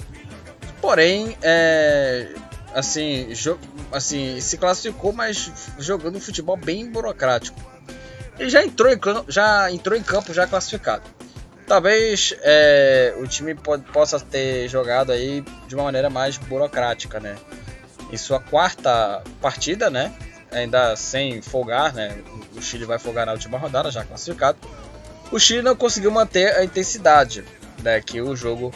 Porém, 0.82 1.38
é, 1.42 2.34
assim, 2.74 3.30
assim, 3.92 4.40
se 4.40 4.58
classificou, 4.58 5.12
mas 5.12 5.52
jogando 5.80 6.18
um 6.18 6.22
futebol 6.22 6.58
bem 6.58 6.90
burocrático. 6.90 7.60
Ele 8.40 8.50
já 8.50 8.64
entrou 8.64 8.92
em, 8.92 9.00
já 9.28 9.72
entrou 9.72 9.98
em 9.98 10.04
campo 10.04 10.34
já 10.34 10.46
classificado. 10.46 11.04
Talvez 11.66 12.34
é, 12.42 13.14
o 13.18 13.28
time 13.28 13.54
possa 13.92 14.20
ter 14.20 14.70
jogado 14.70 15.12
aí 15.12 15.44
de 15.68 15.76
uma 15.76 15.84
maneira 15.84 16.10
mais 16.10 16.38
burocrática, 16.38 17.20
né? 17.20 17.36
Em 18.12 18.16
sua 18.16 18.40
quarta 18.40 19.22
partida, 19.42 19.90
né? 19.90 20.14
Ainda 20.52 20.96
sem 20.96 21.42
folgar, 21.42 21.94
né? 21.94 22.18
O 22.56 22.62
Chile 22.62 22.86
vai 22.86 23.00
folgar 23.00 23.26
na 23.26 23.34
última 23.34 23.58
rodada, 23.58 23.92
já 23.92 24.04
classificado. 24.04 24.58
O 25.32 25.40
Chile 25.40 25.62
não 25.62 25.76
conseguiu 25.76 26.12
manter 26.12 26.56
a 26.56 26.64
intensidade 26.64 27.44
né, 27.84 28.02
que 28.02 28.22
o 28.22 28.36
jogo 28.36 28.74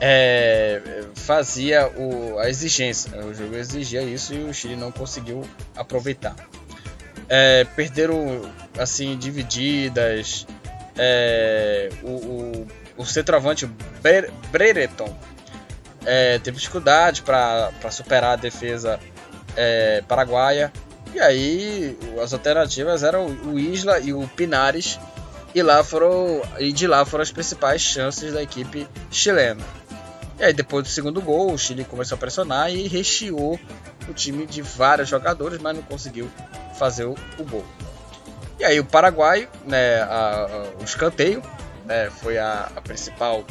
é, 0.00 1.04
fazia 1.14 1.88
o, 1.88 2.38
a 2.38 2.48
exigência. 2.48 3.10
Né? 3.10 3.24
O 3.24 3.34
jogo 3.34 3.56
exigia 3.56 4.02
isso 4.02 4.32
e 4.32 4.44
o 4.44 4.54
Chile 4.54 4.76
não 4.76 4.90
conseguiu 4.90 5.42
aproveitar. 5.76 6.34
É, 7.28 7.64
perderam 7.76 8.50
assim 8.78 9.16
divididas. 9.16 10.46
É, 10.96 11.88
o, 12.02 12.08
o, 12.08 12.68
o 12.98 13.06
centroavante 13.06 13.68
Brereton 14.50 15.16
é, 16.04 16.38
teve 16.38 16.58
dificuldade 16.58 17.22
para 17.22 17.70
superar 17.90 18.32
a 18.32 18.36
defesa 18.36 18.98
é, 19.56 20.02
paraguaia. 20.06 20.72
E 21.12 21.20
aí 21.20 21.98
as 22.22 22.32
alternativas 22.32 23.02
eram 23.02 23.26
o 23.26 23.58
Isla 23.58 23.98
e 23.98 24.12
o 24.12 24.26
Pinares. 24.28 24.98
E 25.54 25.62
lá 25.62 25.82
foram 25.82 26.42
e 26.58 26.72
de 26.72 26.86
lá 26.86 27.04
foram 27.04 27.22
as 27.22 27.32
principais 27.32 27.80
chances 27.80 28.32
da 28.32 28.42
equipe 28.42 28.86
chilena. 29.10 29.64
E 30.38 30.44
aí 30.44 30.52
depois 30.52 30.84
do 30.84 30.90
segundo 30.90 31.20
gol, 31.20 31.52
o 31.52 31.58
Chile 31.58 31.84
começou 31.84 32.16
a 32.16 32.18
pressionar 32.18 32.72
e 32.72 32.86
recheou 32.86 33.58
o 34.08 34.14
time 34.14 34.46
de 34.46 34.62
vários 34.62 35.08
jogadores, 35.08 35.58
mas 35.60 35.76
não 35.76 35.82
conseguiu 35.82 36.30
fazer 36.78 37.04
o, 37.04 37.14
o 37.38 37.44
gol. 37.44 37.64
E 38.58 38.64
aí 38.64 38.78
o 38.78 38.84
Paraguai, 38.84 39.48
né, 39.66 40.02
a, 40.02 40.46
a, 40.46 40.80
o 40.80 40.84
escanteio, 40.84 41.42
né, 41.84 42.10
foi 42.10 42.38
a, 42.38 42.70
a 42.76 42.80
principal, 42.80 43.44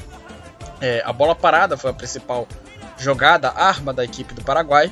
é, 0.81 1.01
a 1.05 1.11
bola 1.11 1.35
parada 1.35 1.75
foi 1.75 1.91
a 1.91 1.93
principal 1.93 2.47
jogada, 2.97 3.49
arma 3.49 3.93
da 3.93 4.03
equipe 4.03 4.33
do 4.33 4.43
Paraguai. 4.43 4.91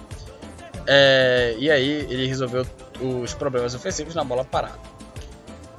É, 0.88 1.54
e 1.60 1.69
aí 1.69 2.08
ele 2.10 2.26
resolveu 2.28 2.65
os 3.02 3.34
problemas 3.34 3.76
ofensivos 3.76 4.15
na 4.15 4.23
bola 4.23 4.45
parada. 4.45 4.80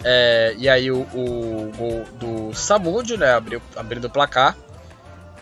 É, 0.05 0.55
e 0.59 0.69
aí 0.69 0.91
o, 0.91 1.01
o, 1.01 1.73
gol 1.77 2.05
do 2.19 2.55
Samúdio, 2.55 3.17
né, 3.17 3.33
abriu, 3.33 3.61
abrindo 3.75 4.05
o 4.07 4.11
placar. 4.11 4.57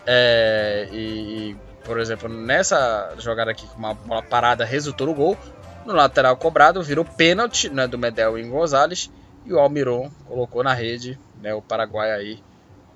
É, 0.07 0.89
e, 0.93 1.57
por 1.85 1.99
exemplo, 1.99 2.29
nessa 2.29 3.15
jogada 3.19 3.51
aqui 3.51 3.67
com 3.67 3.79
uma 3.79 3.95
bola 3.95 4.23
parada 4.23 4.65
resultou 4.65 5.09
no 5.09 5.15
gol. 5.15 5.37
No 5.85 5.95
lateral 5.95 6.37
cobrado 6.37 6.83
virou 6.83 7.05
pênalti 7.05 7.69
né, 7.69 7.87
do 7.87 7.99
Medel 7.99 8.39
em 8.39 8.49
Gonzalez. 8.49 9.11
E 9.45 9.53
o 9.53 9.59
Almiron 9.59 10.11
colocou 10.27 10.63
na 10.63 10.73
rede, 10.73 11.19
né, 11.41 11.55
o 11.55 11.63
Paraguai 11.63 12.13
aí 12.13 12.43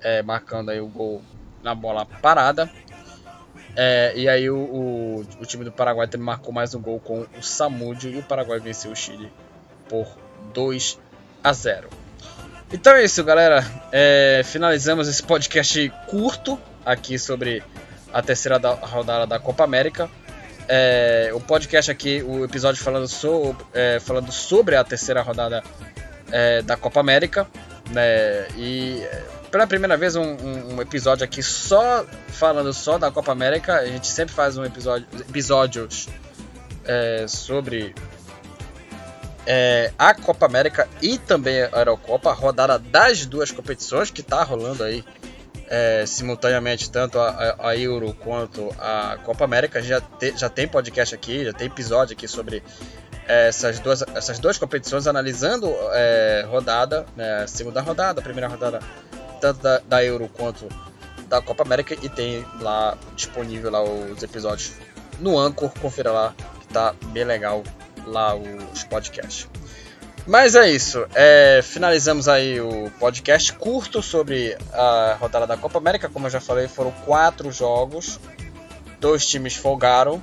é, 0.01 0.21
marcando 0.21 0.69
aí 0.69 0.81
o 0.81 0.87
gol 0.87 1.21
na 1.61 1.75
bola 1.75 2.05
parada. 2.05 2.69
É, 3.75 4.13
e 4.15 4.27
aí 4.27 4.49
o, 4.49 4.57
o, 4.57 5.25
o, 5.39 5.45
time 5.45 5.63
do 5.63 5.71
Paraguai 5.71 6.07
também 6.07 6.25
marcou 6.25 6.53
mais 6.53 6.75
um 6.75 6.81
gol 6.81 6.99
com 6.99 7.25
o 7.37 7.41
Samúdio 7.41 8.11
e 8.11 8.17
o 8.17 8.23
Paraguai 8.23 8.59
venceu 8.59 8.91
o 8.91 8.95
Chile 8.95 9.31
por 9.87 10.07
2 10.53 10.99
a 11.43 11.53
0. 11.53 11.89
Então 12.73 12.93
é 12.93 13.03
isso, 13.03 13.23
galera. 13.23 13.65
É, 13.91 14.41
finalizamos 14.45 15.07
esse 15.07 15.23
podcast 15.23 15.91
curto 16.07 16.59
aqui 16.85 17.17
sobre 17.17 17.63
a 18.13 18.21
terceira 18.21 18.59
da, 18.59 18.73
rodada 18.73 19.25
da 19.25 19.39
Copa 19.39 19.63
América. 19.63 20.09
É, 20.67 21.31
o 21.33 21.39
podcast 21.39 21.91
aqui, 21.91 22.21
o 22.23 22.45
episódio 22.45 22.81
falando, 22.81 23.07
so, 23.07 23.55
é, 23.73 23.99
falando 23.99 24.31
sobre 24.31 24.75
a 24.75 24.83
terceira 24.83 25.21
rodada 25.21 25.63
é, 26.31 26.61
da 26.61 26.77
Copa 26.77 26.99
América. 26.99 27.47
Né, 27.89 28.47
e 28.57 29.05
pela 29.51 29.67
primeira 29.67 29.97
vez 29.97 30.15
um, 30.15 30.23
um, 30.23 30.75
um, 30.75 30.81
episódio 30.81 31.25
aqui 31.25 31.43
só 31.43 32.05
falando 32.29 32.73
só 32.73 32.97
da 32.97 33.11
Copa 33.11 33.33
América. 33.33 33.75
A 33.75 33.85
gente 33.85 34.07
sempre 34.07 34.33
faz 34.33 34.57
um 34.57 34.63
episódio, 34.63 35.05
episódios 35.19 36.07
é, 36.85 37.25
sobre 37.27 37.93
é, 39.45 39.91
a 39.99 40.13
Copa 40.13 40.45
América 40.45 40.87
e 41.01 41.17
também 41.17 41.61
a 41.63 41.79
Eurocopa, 41.79 42.29
a 42.29 42.33
rodada 42.33 42.79
das 42.79 43.25
duas 43.25 43.51
competições 43.51 44.09
que 44.09 44.21
está 44.21 44.41
rolando 44.41 44.83
aí 44.83 45.03
é, 45.67 46.05
simultaneamente, 46.05 46.89
tanto 46.89 47.19
a, 47.19 47.55
a, 47.59 47.77
Euro 47.77 48.13
quanto 48.13 48.73
a 48.79 49.17
Copa 49.23 49.43
América. 49.43 49.81
Já, 49.81 49.99
te, 49.99 50.33
já 50.37 50.49
tem 50.49 50.67
podcast 50.67 51.13
aqui, 51.13 51.43
já 51.43 51.53
tem 51.53 51.67
episódio 51.67 52.13
aqui 52.13 52.27
sobre 52.27 52.63
é, 53.27 53.49
essas 53.49 53.79
duas, 53.79 54.01
essas 54.15 54.39
duas 54.39 54.57
competições, 54.57 55.07
analisando 55.07 55.69
é, 55.93 56.45
rodada, 56.49 57.05
né, 57.17 57.45
segunda 57.47 57.81
rodada, 57.81 58.21
primeira 58.21 58.47
rodada 58.47 58.79
tanto 59.41 59.61
da, 59.61 59.79
da 59.79 60.05
Euro 60.05 60.29
quanto 60.29 60.69
da 61.27 61.41
Copa 61.41 61.63
América 61.63 61.97
e 62.01 62.07
tem 62.07 62.45
lá 62.61 62.97
disponível 63.15 63.71
lá 63.71 63.83
os 63.83 64.21
episódios 64.21 64.73
no 65.19 65.37
Anchor, 65.37 65.71
confira 65.79 66.11
lá 66.11 66.35
que 66.59 66.67
tá 66.67 66.93
bem 67.07 67.23
legal 67.23 67.63
lá 68.05 68.35
os 68.35 68.83
podcasts. 68.83 69.47
Mas 70.27 70.55
é 70.55 70.69
isso, 70.69 71.05
é, 71.15 71.61
finalizamos 71.63 72.27
aí 72.27 72.61
o 72.61 72.91
podcast 72.99 73.51
curto 73.53 74.03
sobre 74.03 74.55
a 74.71 75.17
rodada 75.19 75.47
da 75.47 75.57
Copa 75.57 75.79
América. 75.79 76.07
Como 76.07 76.27
eu 76.27 76.29
já 76.29 76.39
falei, 76.39 76.67
foram 76.67 76.91
quatro 77.05 77.51
jogos, 77.51 78.19
dois 78.99 79.25
times 79.25 79.55
folgaram. 79.55 80.21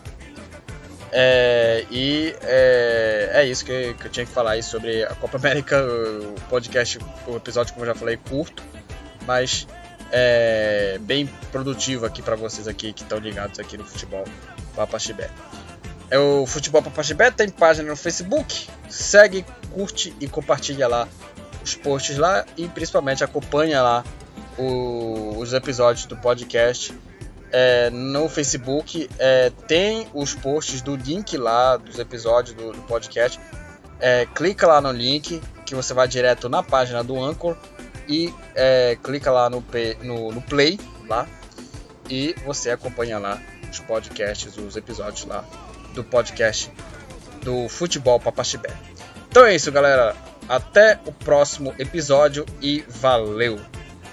É, 1.11 1.85
e 1.91 2.35
é, 2.43 3.31
é 3.33 3.47
isso 3.47 3.65
que, 3.65 3.95
que, 3.95 4.07
eu 4.07 4.11
tinha 4.11 4.27
que 4.27 4.31
falar 4.31 4.53
aí 4.53 4.63
sobre 4.63 5.03
a 5.05 5.15
Copa 5.15 5.37
América. 5.37 5.83
O 5.83 6.35
podcast, 6.49 6.99
o 7.27 7.37
episódio, 7.37 7.73
como 7.73 7.85
eu 7.85 7.93
já 7.93 7.99
falei, 7.99 8.17
curto 8.19 8.63
mas 9.29 9.69
é, 10.11 10.97
bem 11.03 11.27
produtivo 11.53 12.07
aqui 12.07 12.23
para 12.23 12.35
vocês 12.35 12.67
aqui 12.67 12.95
que 12.95 13.03
estão 13.03 13.19
ligados 13.19 13.59
aqui 13.59 13.77
no 13.77 13.85
futebol 13.85 14.25
Papaxibé. 14.75 15.31
É 16.11 16.19
o 16.19 16.47
Futebol 16.47 16.83
Papaxibé 16.83 17.31
tem 17.31 17.51
página 17.51 17.91
no 17.91 17.97
Facebook, 17.97 18.67
segue, 18.89 19.45
curte 19.75 20.17
e 20.19 20.27
compartilha 20.27 20.89
lá 20.89 21.07
os 21.63 21.75
posts 21.75 22.17
lá 22.17 22.47
e 22.57 22.67
principalmente 22.69 23.23
acompanha 23.23 23.83
lá 23.83 24.03
o, 24.57 25.37
os 25.37 25.53
episódios 25.53 26.07
do 26.07 26.17
podcast 26.17 26.95
é, 27.53 27.91
no 27.91 28.31
Facebook. 28.31 29.11
É, 29.19 29.53
tem 29.67 30.09
os 30.15 30.35
posts 30.35 30.81
do 30.81 30.97
link 30.97 31.37
lá 31.37 31.77
dos 31.77 31.99
episódios 31.99 32.57
do, 32.57 32.73
do 32.73 32.81
podcast. 32.85 33.39
É, 34.01 34.25
clica 34.35 34.67
lá 34.67 34.81
no 34.81 34.91
link 34.91 35.39
que 35.67 35.75
você 35.75 35.93
vai 35.93 36.09
direto 36.09 36.49
na 36.49 36.63
página 36.63 37.05
do 37.05 37.23
Anchor 37.23 37.55
e 38.09 38.33
é, 38.55 38.97
clica 39.03 39.31
lá 39.31 39.51
no, 39.51 39.65
no, 40.03 40.33
no, 40.33 40.43
play 40.43 40.79
lá 41.07 41.27
e 42.09 42.35
você 42.45 42.71
acompanha 42.71 43.19
lá 43.19 43.41
os 43.71 43.79
podcasts, 43.81 44.57
os 44.57 44.77
episódios 44.77 45.27
lá 45.27 45.45
do 45.95 46.03
podcast 46.03 46.73
do 47.43 47.69
Futebol 47.69 48.19
Papaxibé. 48.19 48.75
Então 49.29 49.45
é 49.45 49.55
isso, 49.55 49.71
galera. 49.71 50.17
Até 50.49 50.99
o 51.05 51.13
próximo 51.13 51.75
episódio 51.79 52.47
e 52.63 52.83
valeu! 52.89 53.61